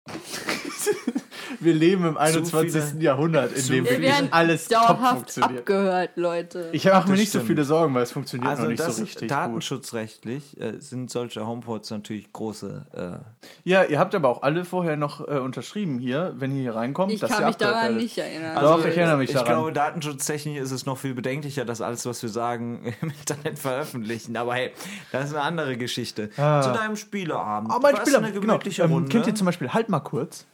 [1.60, 2.84] Wir leben im 21.
[2.91, 5.60] viele- Jahrhundert, in dem Wir viele- werden alles top dauerhaft funktioniert.
[5.60, 6.70] abgehört, Leute.
[6.72, 7.48] Ich mache mir nicht so stimmt.
[7.50, 11.45] viele Sorgen, weil es funktioniert Also noch nicht das so richtig datenschutzrechtlich äh, sind solche
[11.45, 12.86] HomePods natürlich große.
[12.93, 16.76] Äh, Ja, ihr habt aber auch alle vorher noch äh, unterschrieben hier, wenn ihr hier
[16.76, 17.12] reinkommt.
[17.12, 17.98] ich dass kann ihr mich daran werdet.
[17.98, 18.58] nicht erinnern.
[18.62, 19.48] Doch, ich erinnere mich ich daran.
[19.54, 24.36] glaube, datenschutztechnisch ist es noch viel bedenklicher, dass alles, was wir sagen, im Internet veröffentlichen.
[24.38, 24.72] Aber hey,
[25.12, 26.30] das ist eine andere Geschichte.
[26.38, 26.62] Ah.
[26.62, 27.72] Zu deinem Spieleabend.
[27.76, 28.41] Oh, mein Was, Spieler, eine genau.
[28.54, 29.10] gemütliche Ähm, Runde.
[29.10, 30.45] kennt ihr zum Beispiel Halt mal kurz?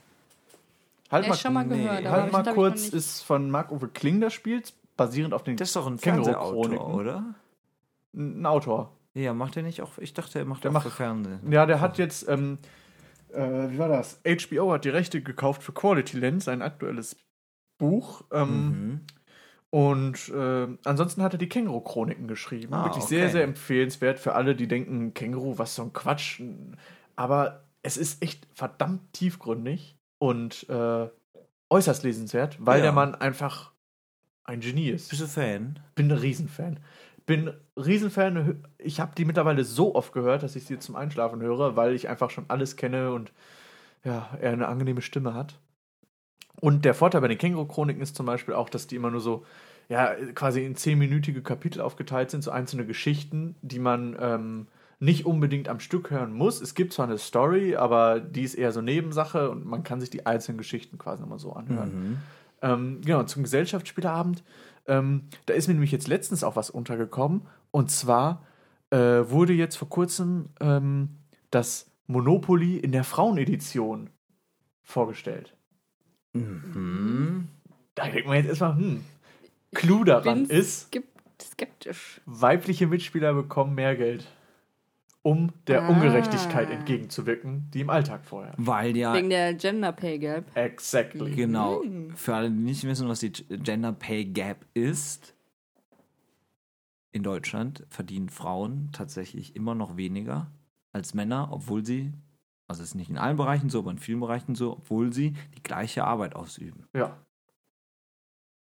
[1.13, 1.77] Halt mal, schon mal nee.
[1.83, 2.05] gehört.
[2.05, 4.61] aber halt mal kurz ist von Marc-Uwe Kling das Spiel,
[4.97, 5.97] basierend auf den das ist doch ein.
[5.97, 7.35] Fernsehautor, oder?
[8.15, 8.91] ein Autor.
[9.13, 9.97] Ja, macht er nicht auch?
[9.99, 11.39] Ich dachte, er macht Der auch macht- für Fernsehen.
[11.51, 12.57] Ja, der hat jetzt, ähm,
[13.31, 14.19] äh, wie war das?
[14.25, 17.15] HBO hat die Rechte gekauft für Quality Lens, ein aktuelles
[17.77, 18.23] Buch.
[18.31, 18.99] Ähm, Mhm.
[19.69, 22.75] Und äh, ansonsten hat er die Känguru-Chroniken geschrieben.
[22.75, 23.15] Ah, Wirklich okay.
[23.15, 26.41] sehr, sehr empfehlenswert für alle, die denken, Känguru, was so ein Quatsch.
[27.15, 31.09] Aber es ist echt verdammt tiefgründig und äh,
[31.69, 32.83] äußerst lesenswert, weil Ja.
[32.83, 33.73] der Mann einfach
[34.45, 35.09] ein Genie ist.
[35.09, 35.79] Bist du Fan?
[35.95, 36.79] Bin ein Riesenfan.
[37.25, 38.63] Bin Riesenfan.
[38.77, 42.07] Ich habe die mittlerweile so oft gehört, dass ich sie zum Einschlafen höre, weil ich
[42.07, 43.33] einfach schon alles kenne und
[44.05, 45.59] ja, er eine angenehme Stimme hat.
[46.61, 49.45] Und der Vorteil bei den Känguru-Chroniken ist zum Beispiel auch, dass die immer nur so,
[49.89, 54.67] ja, quasi in zehnminütige Kapitel aufgeteilt sind, so einzelne Geschichten, die man ähm,
[55.03, 56.61] nicht unbedingt am Stück hören muss.
[56.61, 60.09] Es gibt zwar eine Story, aber die ist eher so Nebensache und man kann sich
[60.09, 61.93] die einzelnen Geschichten quasi nochmal so anhören.
[61.93, 62.17] Mhm.
[62.61, 64.43] Ähm, genau, zum Gesellschaftsspieleabend.
[64.87, 67.41] Ähm, da ist mir nämlich jetzt letztens auch was untergekommen.
[67.71, 68.45] Und zwar
[68.91, 71.09] äh, wurde jetzt vor kurzem ähm,
[71.51, 74.09] das Monopoly in der Frauenedition
[74.83, 75.55] vorgestellt.
[76.33, 77.47] Mhm.
[77.95, 79.03] Da denkt man jetzt erstmal, hm,
[79.73, 81.03] Clou daran Bin ist, skep-
[81.41, 82.21] skeptisch.
[82.25, 84.25] weibliche Mitspieler bekommen mehr Geld,
[85.23, 85.87] um der Ah.
[85.89, 88.53] Ungerechtigkeit entgegenzuwirken, die im Alltag vorher.
[88.57, 90.55] Weil ja, Wegen der Gender Pay Gap.
[90.55, 91.31] Exactly.
[91.33, 91.81] genau,
[92.15, 95.33] für alle, die nicht wissen, was die Gender Pay Gap ist,
[97.13, 100.51] in Deutschland verdienen Frauen tatsächlich immer noch weniger
[100.91, 102.11] als Männer, obwohl sie,
[102.67, 105.33] also es ist nicht in allen Bereichen so, aber in vielen Bereichen so, obwohl sie
[105.55, 106.85] die gleiche Arbeit ausüben.
[106.93, 107.17] Ja.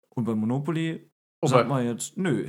[0.09, 2.48] Und bei Monopoly Und sagt man jetzt, nö.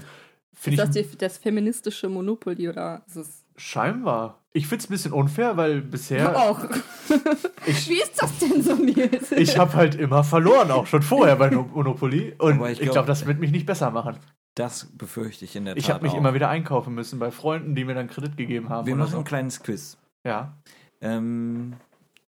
[0.66, 4.43] Ist das die, das feministische Monopoly oder ist es scheinbar.
[4.53, 6.36] Ich finde es ein bisschen unfair, weil bisher.
[6.38, 6.60] auch?
[7.66, 9.32] Ich, Wie ist das denn so, Nils?
[9.34, 12.34] ich habe halt immer verloren, auch schon vorher bei No- Monopoly.
[12.38, 14.18] Und Aber ich ich glaub- glaube, das wird mich nicht besser machen.
[14.55, 15.84] Das befürchte ich in der Tat.
[15.84, 16.18] Ich habe mich auch.
[16.18, 18.88] immer wieder einkaufen müssen bei Freunden, die mir dann Kredit gegeben haben.
[18.88, 19.18] Wir oder machen so.
[19.18, 19.97] ein kleines Quiz.
[20.24, 20.53] Ja.
[21.01, 21.74] Ähm,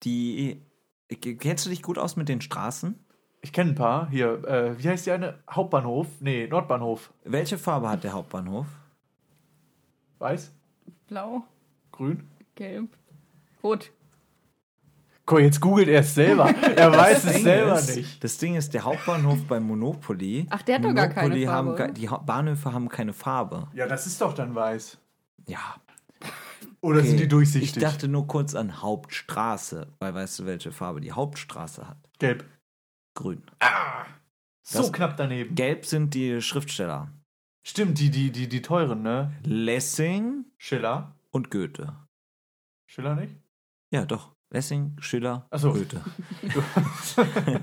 [0.03, 0.61] die.
[1.09, 2.95] Kennst du dich gut aus mit den Straßen?
[3.41, 4.09] Ich kenne ein paar.
[4.09, 5.39] Hier, äh, wie heißt die eine?
[5.49, 6.07] Hauptbahnhof?
[6.22, 7.11] Nee, Nordbahnhof.
[7.26, 8.65] Welche Farbe hat der Hauptbahnhof?
[10.20, 10.53] Weiß?
[11.08, 11.43] Blau,
[11.91, 12.28] Grün?
[12.55, 12.89] gelb,
[13.64, 13.91] rot.
[15.26, 16.49] Guck, jetzt googelt er es selber.
[16.49, 18.24] Er weiß es Ding selber ist, nicht.
[18.24, 20.47] Das Ding ist, der Hauptbahnhof bei Monopoly.
[20.49, 21.84] Ach, der hat doch gar keine Monopoly Farbe.
[21.84, 23.68] Haben, die Ha- Bahnhöfe haben keine Farbe.
[23.74, 24.97] Ja, das ist doch dann weiß.
[25.47, 25.76] Ja.
[26.80, 27.24] Oder sind okay.
[27.24, 27.76] die durchsichtig?
[27.76, 31.97] Ich dachte nur kurz an Hauptstraße, weil weißt du, welche Farbe die Hauptstraße hat?
[32.20, 32.45] Gelb.
[33.14, 33.43] Grün.
[34.62, 35.55] So Das- knapp daneben.
[35.55, 37.10] Gelb sind die Schriftsteller.
[37.68, 39.34] Stimmt, die, die, die, die teuren, ne?
[39.43, 41.13] Lessing Schiller.
[41.32, 41.93] und Goethe.
[42.89, 43.36] Schiller nicht?
[43.91, 44.32] Ja, doch.
[44.51, 45.74] Lessing, Schiller, Ach so.
[45.74, 46.01] Goethe.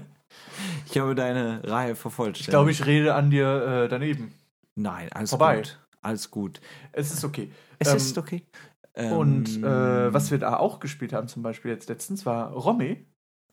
[0.86, 2.40] ich habe deine Reihe vervollständigt.
[2.42, 4.34] Ich glaube, ich rede an dir äh, daneben.
[4.74, 5.56] Nein, alles Vorbei.
[5.56, 5.80] gut.
[6.02, 6.60] Alles gut.
[6.92, 7.50] Es ist okay.
[7.78, 8.44] Es Ähm, ist okay.
[8.92, 12.98] Und Ähm, äh, was wir da auch gespielt haben, zum Beispiel jetzt letztens, war Romme.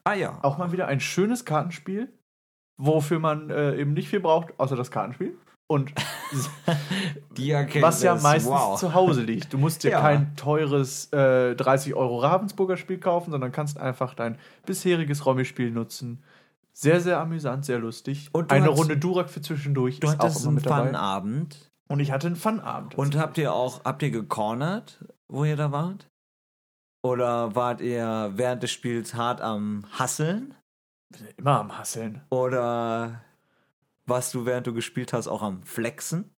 [0.04, 0.38] Ah ja.
[0.44, 2.12] Auch mal wieder ein schönes Kartenspiel,
[2.78, 5.38] wofür man äh, eben nicht viel braucht, außer das Kartenspiel.
[5.72, 5.94] Und
[7.82, 8.78] was ja meistens wow.
[8.78, 9.54] zu Hause liegt.
[9.54, 10.02] Du musst dir Ja.
[10.02, 16.22] kein teures äh, 30 Euro Ravensburger Spiel kaufen, sondern kannst einfach dein bisheriges Rommi-Spiel nutzen.
[16.74, 18.30] Sehr, sehr amüsant, sehr lustig.
[18.34, 20.88] Und Eine hattest- Runde Durak für zwischendurch Du ist auch hattest immer einen.
[20.88, 21.72] Fun-Abend.
[21.88, 22.98] Und ich hatte einen Fun-Abend.
[22.98, 26.08] Und habt ihr auch, habt ihr gecornert, wo ihr da wart?
[27.02, 30.54] Oder wart ihr während des Spiels hart am Hasseln?
[31.38, 32.22] immer am Hasseln.
[32.30, 33.22] Oder
[34.12, 36.36] warst du, während du gespielt hast, auch am Flexen?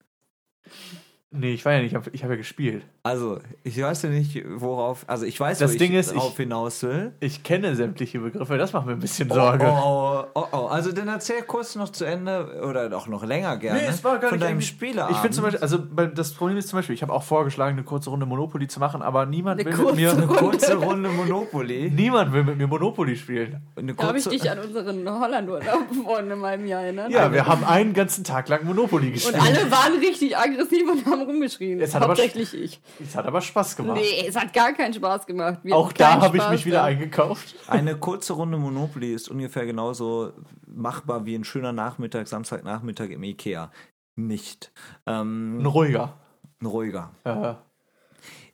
[1.35, 2.85] Nee, ich war ja nicht, ich habe ja gespielt.
[3.03, 5.05] Also, ich weiß ja nicht, worauf.
[5.09, 7.13] Also, ich weiß, Das wo Ding ich ist, ich- hinaus will.
[7.21, 9.65] Ich kenne sämtliche Begriffe, das macht mir ein bisschen Sorge.
[9.67, 10.57] Oh, oh, oh.
[10.67, 14.19] Also, dann erzähl kurz noch zu Ende oder auch noch länger gerne Nee, es war
[14.19, 15.17] gar von nicht deinem Spieleabend.
[15.17, 17.85] Ich finde zum Beispiel, also das Problem ist zum Beispiel, ich habe auch vorgeschlagen, eine
[17.85, 21.91] kurze Runde Monopoly zu machen, aber niemand Eine will mit mir eine kurze Runde Monopoly.
[21.91, 23.63] niemand will mit mir Monopoly spielen.
[23.75, 27.11] Eine Da habe ich dich an unseren Holland-Urlaub von in meinem Jahr erinnert.
[27.11, 29.41] Ja, wir haben einen ganzen Tag lang Monopoly Und gespielt.
[29.41, 31.81] alle waren richtig aggressiv und haben rumgeschrien.
[31.81, 32.81] Es hat aber Hauptsächlich ich.
[33.01, 33.99] Es hat aber Spaß gemacht.
[34.01, 35.61] Nee, es hat gar keinen Spaß gemacht.
[35.63, 36.85] Wir Auch da habe ich mich wieder da.
[36.85, 37.55] eingekauft.
[37.69, 40.33] Eine kurze Runde Monopoly ist ungefähr genauso
[40.67, 43.71] machbar wie ein schöner Nachmittag, Samstagnachmittag im Ikea.
[44.17, 44.73] Nicht.
[45.05, 46.19] Ein Ähm, ruhiger.
[46.61, 47.11] ein ruhiger.
[47.25, 47.55] Äh,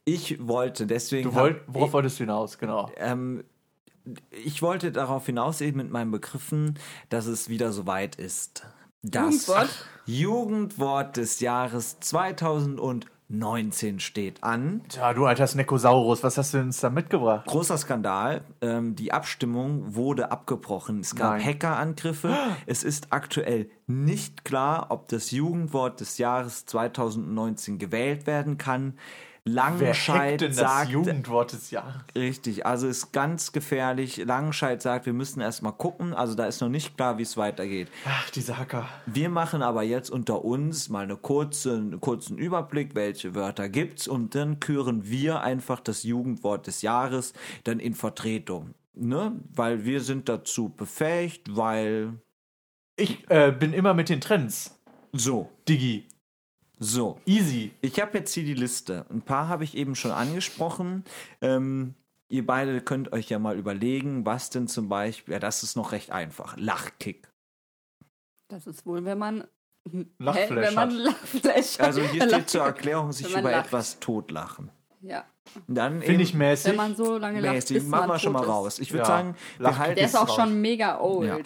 [0.05, 1.31] Ich wollte deswegen.
[1.31, 2.59] du wollt, worauf wolltest du hinaus?
[2.59, 2.91] Genau.
[2.97, 3.45] ähm,
[4.31, 6.79] ich wollte darauf hinaus eben mit meinen Begriffen,
[7.11, 8.65] dass es wieder soweit ist.
[9.03, 9.69] Das Jugendwort?
[10.09, 14.81] Jugendwort des Jahres 2019 steht an.
[14.89, 17.47] Tja, du alter Snekosaurus, was hast du uns da mitgebracht?
[17.47, 18.41] Großer Skandal.
[18.63, 21.01] Ähm, die Abstimmung wurde abgebrochen.
[21.01, 21.45] Es gab Nein.
[21.45, 22.35] Hackerangriffe.
[22.67, 28.95] Es ist aktuell nicht klar, ob das Jugendwort des Jahres 2019 gewählt werden kann.
[29.55, 32.03] Wer hackt Langscheid denn das sagt, Jugendwort des Jahres?
[32.15, 34.17] richtig, also ist ganz gefährlich.
[34.19, 36.15] Langscheid sagt, wir müssen erstmal gucken.
[36.15, 37.89] Also da ist noch nicht klar, wie es weitergeht.
[38.07, 38.89] Ach, diese Hacker.
[39.07, 44.09] Wir machen aber jetzt unter uns mal eine kurze, einen kurzen Überblick, welche Wörter gibt's
[44.09, 47.33] und dann küren wir einfach das Jugendwort des Jahres
[47.65, 48.75] dann in Vertretung.
[48.95, 49.33] Ne?
[49.55, 52.15] Weil wir sind dazu befähigt, weil
[52.97, 54.77] Ich äh, bin immer mit den Trends.
[55.13, 56.08] so, Digi.
[56.79, 57.21] So.
[57.27, 57.73] Easy.
[57.81, 59.07] Ich habe jetzt hier die Liste.
[59.11, 61.05] Ein paar habe ich eben schon angesprochen.
[61.41, 61.95] Ähm,
[62.29, 65.93] ihr beide könnt euch ja mal überlegen, was denn zum Beispiel, ja, das ist noch
[65.93, 66.57] recht einfach.
[66.57, 67.29] Lachkick.
[68.49, 69.45] Das ist wohl, wenn man.
[70.19, 70.55] Lachflash Hä?
[70.57, 70.99] Wenn man hat.
[70.99, 73.67] Lachflash Also hier steht zur Erklärung, sich über lacht.
[73.67, 74.71] etwas totlachen.
[75.01, 75.25] Ja.
[75.67, 76.71] Dann Finde ich mäßig.
[76.73, 77.77] Wenn man so lange lacht, mäßig.
[77.79, 78.49] bis Machen man wir schon mal ist.
[78.49, 78.79] raus.
[78.81, 79.07] Ich würde Ja.
[79.07, 80.37] sagen, wir Lachkick halten Der ist Ist auch raus.
[80.37, 81.29] schon mega old.
[81.29, 81.39] Ja.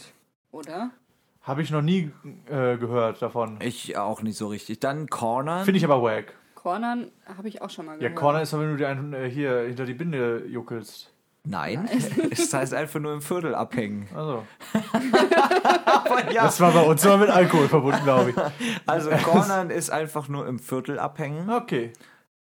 [0.50, 0.90] Oder?
[1.42, 2.10] Habe ich noch nie
[2.46, 3.58] äh, gehört davon.
[3.60, 4.78] ich auch nicht so richtig.
[4.80, 5.64] Dann Corner.
[5.64, 6.34] Finde ich aber wack.
[6.54, 8.14] Cornern habe ich auch schon mal Ja, gehört.
[8.16, 11.12] Corner ist doch, wenn du dir einen äh, hier hinter die Binde juckelst.
[11.44, 11.88] Nein,
[12.30, 14.08] es heißt einfach nur im Viertel abhängen.
[14.14, 14.44] Also.
[16.32, 18.36] Ja, Das war bei uns immer mit Alkohol verbunden, glaube ich.
[18.86, 21.92] also Cornern ist einfach nur im Viertel abhängen, Okay.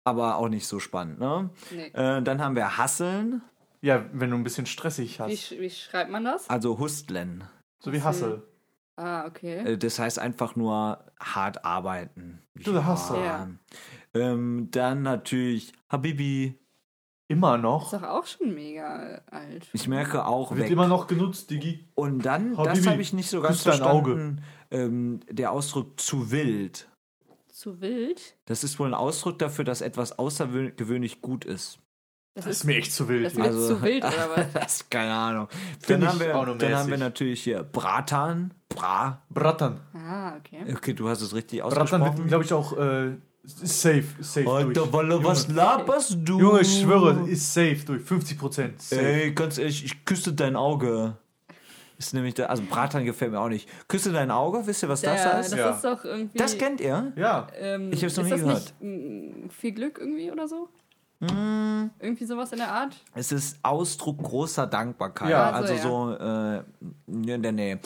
[0.05, 1.19] aber auch nicht so spannend.
[1.19, 1.51] Ne?
[1.73, 1.87] Nee.
[1.89, 3.43] Äh, dann haben wir Hasseln,
[3.81, 5.31] Ja, wenn du ein bisschen stressig Wie, hast.
[5.33, 6.49] sch- wie schreibt man das?
[6.49, 7.43] also Hustlen.
[7.81, 8.43] So wie Hassel.
[8.97, 9.73] Ah, okay.
[9.73, 12.41] Äh, Das heißt einfach nur hart arbeiten.
[12.55, 13.19] Du Hassel.
[13.23, 13.49] Ja.
[14.15, 16.59] Ähm, dann natürlich Habibi.
[17.27, 17.91] Immer Ist noch.
[17.91, 19.67] doch auch schon mega alt.
[19.73, 20.71] Ich merke auch Wird weg.
[20.71, 21.89] immer noch genutzt, Digi.
[21.95, 26.87] Und dann, das Habibi, habe ich nicht so ganz verstanden, ähm, der Ausdruck zu wild.
[27.49, 28.37] Zu wild?
[28.45, 31.79] Das ist wohl ein Ausdruck dafür, dass etwas außergewöhnlich gut ist.
[32.35, 33.27] Das, Das ist mir echt zu wild.
[33.27, 33.45] das hier.
[33.45, 34.53] wird Also- zu wild, oder was?
[34.53, 35.49] Das keine Ahnung.
[35.87, 38.53] Dann, haben wir, dann haben wir natürlich hier Bratan.
[38.69, 39.23] Bra.
[39.31, 39.81] Brattern.
[39.95, 40.65] Ah, okay.
[40.75, 42.27] Okay, du hast es richtig Brattern wird, ausgesprochen.
[42.27, 43.11] glaube ich, auch äh,
[43.45, 44.05] ist safe.
[44.19, 44.93] Ist safe Alter, durch.
[44.93, 46.41] Walle, was laberst du?
[46.41, 48.03] Junge, ich schwöre, ist safe durch.
[48.03, 48.75] 50 Prozent.
[48.91, 51.17] Ey, ganz ehrlich, ich küsse dein Auge.
[51.97, 53.69] Ist nämlich der, also Bratan gefällt mir auch nicht.
[53.87, 55.53] Küsse dein Auge, wisst ihr, was das Ja, heißt?
[55.53, 55.71] das Ja.
[55.71, 56.37] ist doch irgendwie.
[56.37, 57.13] Das kennt ihr?
[57.15, 57.47] Ja.
[57.57, 58.75] ähm, Ich hab's noch ist nie das gehört.
[58.81, 60.69] Nicht, mm, viel Glück irgendwie oder so?
[61.33, 61.91] Mm.
[62.01, 62.97] Irgendwie sowas in der Art?
[63.15, 65.31] Es ist Ausdruck großer Dankbarkeit.
[65.31, 65.51] Ja.
[65.51, 66.63] also Also, so, äh,
[67.07, 67.79] in der Nähe.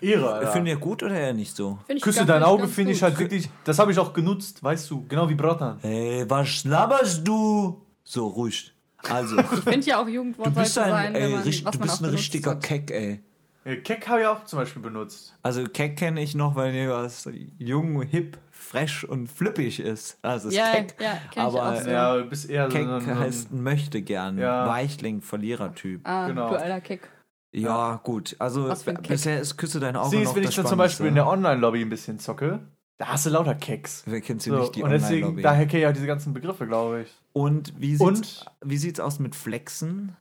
[0.00, 0.32] Ehre.
[0.34, 0.52] Alter.
[0.52, 1.78] Findet ihr gut oder eher nicht so?
[1.86, 3.48] Find ich Küsse dein Auge finde ich halt wirklich.
[3.64, 5.06] Das habe ich auch genutzt, weißt du.
[5.08, 5.78] Genau wie Brattern.
[5.80, 7.82] Hey, was laberst du?
[8.02, 8.72] So, ruhig.
[9.08, 11.78] Also, Ich finde ja auch Jugendwort du bist ein, sein, ey, man, richt- was du
[11.78, 12.62] bist ein richtiger hat.
[12.62, 13.22] Keck, ey.
[13.64, 15.34] Äh, Keck habe ich auch zum Beispiel benutzt.
[15.42, 17.28] Also Keck kenne ich noch, weil ihr was
[17.58, 20.18] jung, hip, fresh und flippig ist.
[20.22, 20.94] Also ist Ja, Keck.
[21.00, 21.90] ja, aber auch so.
[21.90, 24.66] Ja, du bist eher Keck so ein, heißt möchte gern, Ja.
[24.68, 26.00] Weichling, Verlierertyp.
[26.04, 26.50] Ah, genau.
[26.50, 27.08] du alter Kick.
[27.52, 28.34] Ja, gut.
[28.38, 29.06] Also Keck.
[29.06, 30.78] bisher ist Küsse dein Auge Sie ist, noch wenn das ich dann zum.
[30.78, 32.60] Beispiel in der Online-Lobby ein bisschen zocke,
[32.98, 34.02] da hast du lauter Keks.
[34.06, 36.66] Wer kennt sie So, nicht, die und deswegen, daher kenne ich auch diese ganzen Begriffe,
[36.66, 37.14] glaube ich.
[37.32, 40.16] Und wie Und- sieht's, wie sieht's aus mit Flexen?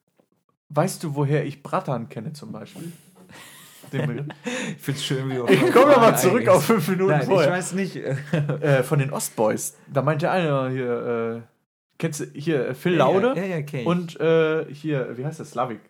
[0.70, 2.92] Weißt du, woher ich Brattern kenne zum Beispiel?
[3.92, 7.28] Ich finde es schön, wie wir Ich komme nochmal zurück auf fünf Minuten Nein, ich
[7.28, 7.52] vorher.
[7.52, 7.96] weiß nicht.
[7.96, 8.16] äh,
[8.62, 9.78] Äh, von den Ostboys.
[9.92, 11.48] Da meinte einer hier, äh,
[11.98, 13.34] kennst du hier äh, Phil Laude?
[13.36, 13.86] Ja, ja, kenn ich.
[13.86, 15.52] Und äh, hier, wie heißt das?
[15.52, 15.82] Slavik.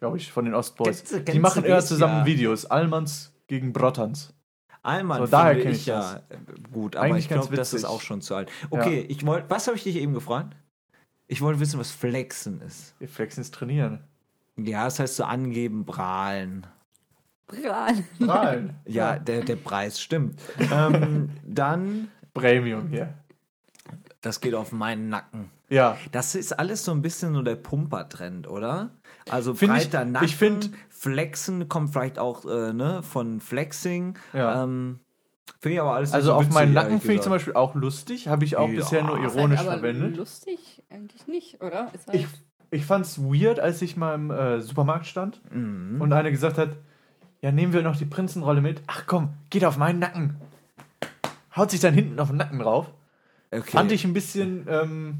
[0.00, 0.98] Glaube ich, von den Ostboys.
[0.98, 1.86] Kennst du- Die kennst machen das?
[1.88, 2.26] zusammen Ja.
[2.26, 2.66] Videos.
[2.66, 4.34] Allmanns gegen Brottans.
[4.84, 6.14] Allmann, So, daher finde kenn ich ich ja das.
[6.30, 6.36] äh,
[6.72, 8.50] gut, aber Eigentlich ich glaube, das ist auch schon zu alt.
[8.70, 10.56] Okay, ich wollte, was habe ich dich eben gefragt?
[11.28, 12.94] Ich wollte wissen, was Flexen ist.
[13.06, 14.00] Flexen ist trainieren.
[14.56, 16.66] Ja, das heißt so angeben, prahlen.
[17.62, 18.04] Prahlen.
[18.18, 18.76] Nein.
[18.86, 20.40] Ja, Der, der Preis stimmt.
[20.72, 23.14] ähm, dann, Premium hier.
[24.20, 25.50] das geht auf meinen Nacken.
[25.68, 25.96] Ja.
[26.12, 28.90] Das ist alles so ein bisschen so der Pumper-Trend, oder?
[29.30, 34.16] Also Find ich- breiter Nacken, ich find- Flexen kommt vielleicht auch äh, ne, von Flexing.
[34.32, 34.62] Ja.
[34.64, 35.00] Ähm,
[35.60, 37.30] finde ich aber alles Also so auf witzig, meinen Nacken finde ich zum.
[37.32, 38.28] Beispiel auch lustig.
[38.28, 38.76] Habe ich auch Ja.
[38.76, 40.16] bisher nur Ist ironisch halt aber verwendet.
[40.16, 41.88] lustig eigentlich nicht, oder?
[41.94, 42.26] Ist halt Ich,
[42.70, 46.00] ich fand es weird, als ich mal im äh, Supermarkt stand Mhm.
[46.00, 46.70] und einer gesagt hat,
[47.42, 48.80] ja, nehmen wir noch die Prinzenrolle mit.
[48.86, 50.36] Ach komm, geht auf meinen Nacken.
[51.54, 52.86] Haut sich dann hinten auf den Nacken drauf.
[53.50, 53.70] Okay.
[53.70, 55.18] Fand ich ein bisschen, ähm,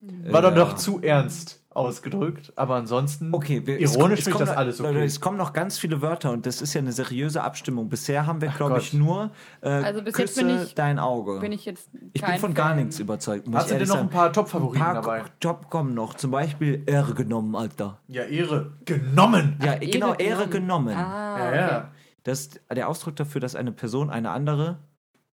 [0.00, 0.50] war Ja.
[0.50, 2.52] dann doch zu ernst ausgedrückt.
[2.56, 5.04] Aber ansonsten, Okay, wir, ironisch finde ich das noch- alles okay.
[5.04, 7.88] Es kommen noch ganz viele Wörter und das ist ja eine seriöse Abstimmung.
[7.88, 11.38] Bisher haben wir, glaube ich, nur äh, Also bis jetzt Küsse bin ich- dein Auge.
[11.40, 12.76] bin ich jetzt Ich bin von gar Fan.
[12.78, 13.46] nichts überzeugt.
[13.46, 15.18] Muss Hast du denn noch ein paar Top-Favoriten Ein dabei?
[15.20, 16.14] paar Job kommen noch.
[16.14, 17.98] Zum Beispiel Ehre genommen, Alter.
[18.08, 18.72] Ja, Ehre.
[18.84, 19.56] Genommen.
[19.64, 20.88] Ja, Ehre genau, Ehre genommen.
[20.88, 20.94] genommen.
[20.96, 21.56] Ah, Ja, okay.
[21.58, 21.88] ja.
[22.24, 24.78] Das ist der Ausdruck dafür, dass eine Person eine andere.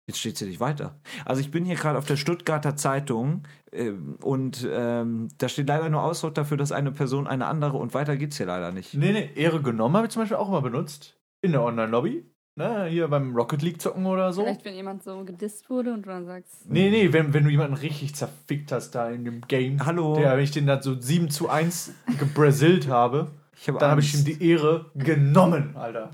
[0.06, 1.00] Jetzt steht sie nicht weiter.
[1.24, 5.88] Also ich bin hier gerade auf der Stuttgarter Zeitung ähm, und ähm, da steht leider
[5.88, 8.92] nur Ausdruck dafür, dass eine Person eine andere und weiter geht's hier leider nicht.
[8.94, 11.18] Nee, nee, Ehre genommen habe ich zum Beispiel auch immer benutzt.
[11.40, 12.24] In der Online-Lobby.
[12.56, 14.42] Ne, hier beim Rocket League zocken oder so.
[14.42, 17.50] Vielleicht, wenn jemand so gedisst wurde und du dann sagst, Nee, nee, wenn, wenn du
[17.50, 19.84] jemanden richtig zerfickt hast da in dem Game.
[19.84, 20.14] Hallo.
[20.14, 24.02] Der, wenn ich den dann so 7 zu 1 gebrasilt habe, Ich habe dann habe
[24.02, 26.10] ich ihm die Ehre genommen, Alter.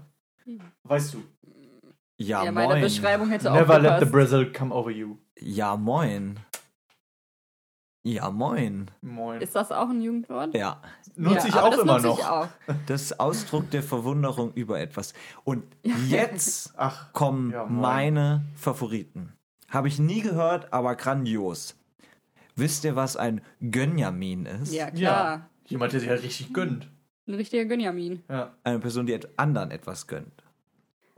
[0.84, 1.22] Weißt du.
[2.20, 2.82] Ja, ja, meine moin.
[2.82, 4.04] Beschreibung hätte Never auch let the.
[4.04, 5.16] Brazil come over you.
[5.38, 6.38] Ja, moin.
[8.02, 8.90] Ja, moin.
[9.00, 9.40] Moin.
[9.40, 10.54] Ist das auch ein Jugendwort?
[10.54, 10.82] Ja.
[11.16, 12.18] Nutze Ja, ich auch das immer noch.
[12.18, 12.48] Ich auch.
[12.86, 15.14] Das ist Ausdruck der Verwunderung über etwas.
[15.44, 15.64] Und
[16.08, 19.32] jetzt Ach, kommen Ja, meine Favoriten.
[19.68, 21.76] Habe ich nie gehört, aber grandios.
[22.54, 24.74] Wisst ihr, was ein Gönjamin ist?
[24.74, 25.00] Ja, klar.
[25.32, 25.50] ja.
[25.66, 26.90] Jemand, der sich halt richtig gönnt.
[27.26, 28.22] Ein richtiger Gönjamin.
[28.28, 28.52] Ja.
[28.62, 30.39] Eine Person, die anderen etwas gönnt.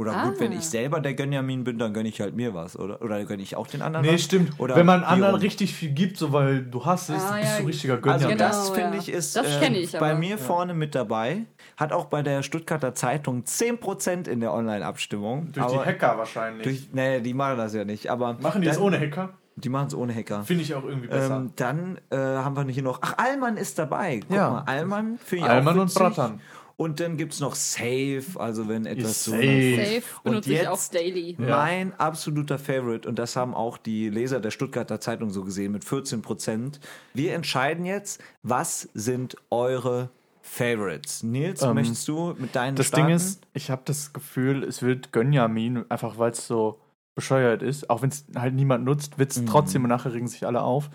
[0.03, 0.25] Oder Ah.
[0.27, 3.01] gut, wenn ich selber der Gönjamin bin, dann gönne ich halt mir was, oder?
[3.01, 4.23] Oder gönne ich auch den anderen Nee, was?
[4.23, 4.59] stimmt.
[4.59, 5.41] Oder Wenn man anderen rum?
[5.41, 7.61] richtig viel gibt, so weil du hast es, Ah, bist ja.
[7.61, 8.15] du richtiger Gönner.
[8.17, 9.03] Also Genau, das finde ja.
[9.03, 11.47] ich ist Das äh, ich bei mir vorne mit dabei.
[11.77, 15.53] Hat auch bei der Stuttgarter Zeitung 10% in der Online-Abstimmung.
[15.53, 16.63] Durch Aber die Hacker wahrscheinlich.
[16.65, 18.11] Durch, nee, die machen das ja nicht.
[18.11, 19.31] Aber Machen die das ohne Hacker?
[19.57, 20.45] Die machen es ohne Hacker.
[20.45, 21.37] Finde ich auch irgendwie besser.
[21.37, 23.01] Ähm, dann äh, haben wir hier noch.
[23.03, 24.21] Ach, Allmann ist dabei.
[24.27, 24.51] Guck Ja.
[24.51, 25.95] mal, Allmann finde ich Allmann auch und.
[25.95, 26.41] Brattern.
[26.77, 29.33] Und dann gibt es noch Safe, also wenn etwas so.
[29.33, 29.77] Safe.
[29.77, 31.37] Safe Und benutze ich jetzt- auch daily.
[31.39, 31.57] Ja.
[31.57, 35.85] Mein absoluter Favorite, und das haben auch die Leser der Stuttgarter Zeitung so gesehen mit
[35.85, 36.81] 14 Prozent.
[37.15, 40.11] Wir entscheiden jetzt, was sind eure
[40.41, 41.23] Favorites?
[41.23, 43.07] Nils, Ähm, möchtest du mit deinen Das starten?
[43.07, 46.79] Ding ist, ich habe das Gefühl, es wird Gönjamin, einfach weil es so
[47.15, 47.91] bescheuert ist.
[47.91, 49.47] Auch wenn es halt niemand nutzt, wird es Mhm.
[49.47, 50.91] trotzdem und nachher regen sich alle auf.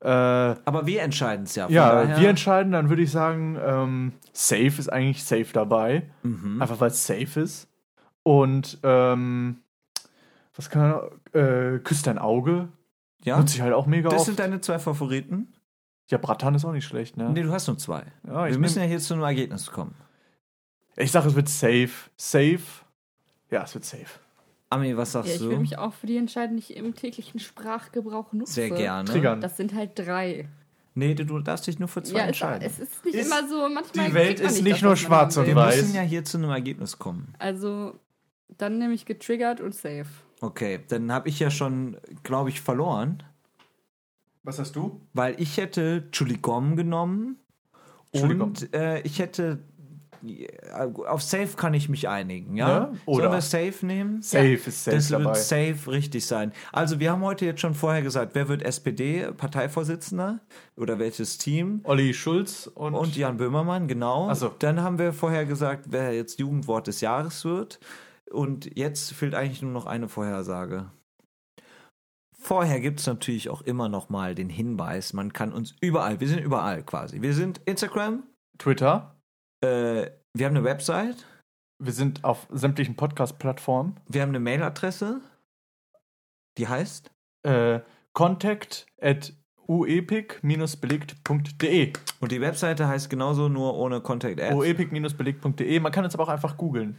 [0.00, 1.68] Äh, Aber wir entscheiden es ja.
[1.68, 6.08] ja, daher- wir entscheiden, dann würde ich sagen, ähm, Safe ist eigentlich safe dabei.
[6.22, 6.62] Mhm.
[6.62, 7.68] Einfach weil es safe ist.
[8.22, 9.58] Und ähm,
[10.54, 11.00] was kann
[11.32, 12.68] äh, Küsst dein Auge.
[13.24, 13.38] ja?
[13.38, 14.26] Nutze ich halt auch mega Das oft.
[14.26, 15.52] sind deine zwei Favoriten?
[16.10, 17.28] ja, Bratan ist auch nicht schlecht, ne?
[17.30, 18.02] Nee, du hast nur zwei.
[18.26, 19.94] ja, wir müssen ja hier zu einem Ergebnis kommen.
[20.96, 21.90] ich sage, es wird safe.
[22.16, 22.60] Safe.
[23.50, 24.06] Ja, es wird safe.
[24.70, 25.50] Ami, was Ja, sagst ich du?
[25.50, 28.52] will mich auch für die entscheiden, die ich im täglichen Sprachgebrauch nutze.
[28.52, 29.08] Sehr gerne.
[29.08, 29.40] Triggern.
[29.40, 30.48] Das sind halt drei.
[30.94, 32.62] Nee, du, du darfst dich nur für zwei Ja, es, entscheiden.
[32.66, 34.08] es ist nicht Ist- immer so, manchmal.
[34.08, 35.76] die Welt man ist nicht nicht das, nur schwarz und wir weiß.
[35.76, 37.32] müssen ja hier zu einem Ergebnis kommen.
[37.38, 37.94] Also,
[38.58, 40.06] dann nehme ich getriggert und safe.
[40.40, 43.22] Okay, dann habe ich ja schon, glaube ich, verloren,
[44.42, 45.00] Was hast du?
[45.14, 47.36] weil ich hätte Chuligom genommen
[48.12, 49.60] und äh, ich hätte
[51.06, 52.80] auf Safe kann ich mich einigen, ja?
[52.90, 52.98] Ne?
[53.06, 54.22] Oder- Sollen wir Safe nehmen?
[54.22, 55.24] Safe ist safe Das dabei.
[55.26, 56.52] wird safe richtig sein.
[56.72, 60.40] Also wir haben heute jetzt schon vorher gesagt, wer wird SPD-Parteivorsitzender
[60.76, 61.80] oder welches Team?
[61.84, 64.32] Olli Schulz und, Und Jan Böhmermann, genau.
[64.34, 64.48] So.
[64.58, 67.80] Dann haben wir vorher gesagt, wer jetzt Jugendwort des Jahres wird.
[68.30, 70.90] Und jetzt fehlt eigentlich nur noch eine Vorhersage.
[72.40, 76.28] Vorher gibt es natürlich auch immer noch mal den Hinweis, man kann uns überall, wir
[76.28, 77.20] sind überall quasi.
[77.20, 78.22] Wir sind Instagram,
[78.58, 79.17] Twitter.
[79.60, 81.24] Äh, wir haben eine Website,
[81.80, 83.98] Wir sind auf sämtlichen Podcast-Plattformen.
[84.08, 85.20] wir haben eine Mailadresse,
[86.58, 87.10] die heißt
[87.44, 87.80] Äh,
[88.14, 89.32] contact at
[89.68, 91.92] oepic-belegt.de.
[92.20, 94.54] Und die Webseite heißt genauso, nur ohne Contact Ads.
[94.56, 95.80] oepic-belegt.de.
[95.80, 96.98] Man kann uns aber auch einfach googeln.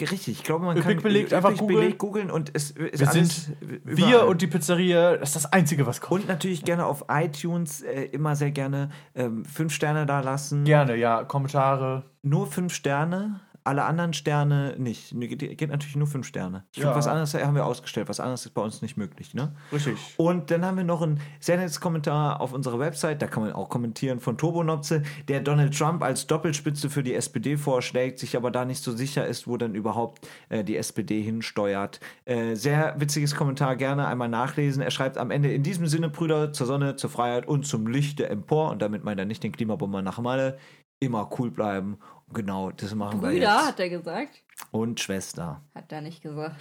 [0.00, 1.80] Richtig, ich glaube, man kann belegt, einfach googeln.
[1.80, 3.96] belegt googeln und es ist Wir alles sind überall.
[3.96, 6.22] wir und die Pizzeria, das ist das Einzige, was kommt.
[6.22, 10.64] Und natürlich gerne auf iTunes äh, immer sehr gerne ähm, fünf Sterne da lassen.
[10.64, 12.04] Gerne, ja, Kommentare.
[12.22, 15.14] Nur fünf Sterne, alle anderen Sterne nicht.
[15.18, 16.64] Geht, geht natürlich nur fünf Sterne.
[16.74, 16.82] Ja.
[16.82, 18.08] finde, was anderes haben wir ausgestellt.
[18.08, 19.54] Was anderes ist bei uns nicht möglich, ne?
[19.72, 19.96] Richtig.
[20.16, 23.52] Und dann haben wir noch ein sehr nettes Kommentar auf unserer Website, da kann man
[23.52, 28.50] auch kommentieren von Turbonopze, der Donald Trump als Doppelspitze für die SPD vorschlägt, sich aber
[28.50, 32.00] da nicht so sicher ist, wo dann überhaupt äh, die SPD hinsteuert.
[32.24, 34.82] Äh, sehr witziges Kommentar, gerne einmal nachlesen.
[34.82, 38.28] Er schreibt am Ende, in diesem Sinne, Brüder, zur Sonne, zur Freiheit und zum Lichte
[38.28, 40.58] empor, und damit meint er nicht den Klimabomber nach Malle,
[41.02, 41.98] immer cool bleiben.
[42.32, 43.66] Genau, das machen wir Brüder, jetzt.
[43.66, 44.42] hat er gesagt.
[44.70, 45.62] Und Schwester.
[45.74, 46.60] Hat er nicht gesagt.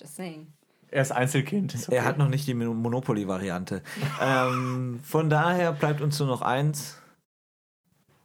[0.00, 0.52] Just saying.
[0.90, 1.74] Er ist Einzelkind.
[1.74, 1.96] Ist okay.
[1.98, 3.82] Er hat noch nicht die Mon- Monopoly-Variante.
[4.20, 6.96] ähm, von daher bleibt uns nur noch eins.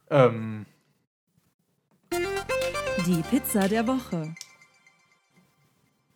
[0.09, 0.65] Ähm,
[3.05, 4.33] Die Pizza der Woche.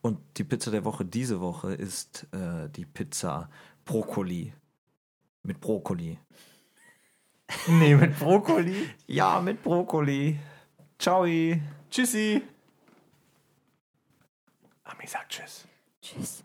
[0.01, 3.49] Und die Pizza der Woche diese Woche ist äh, die Pizza
[3.85, 4.53] Brokkoli.
[5.43, 6.17] Mit Brokkoli.
[7.67, 8.89] nee, mit Brokkoli.
[9.07, 10.39] Ja, mit Brokkoli.
[10.97, 11.25] Ciao.
[11.89, 12.41] Tschüssi.
[14.83, 15.67] Ami sagt Tschüss.
[16.01, 16.43] Tschüss.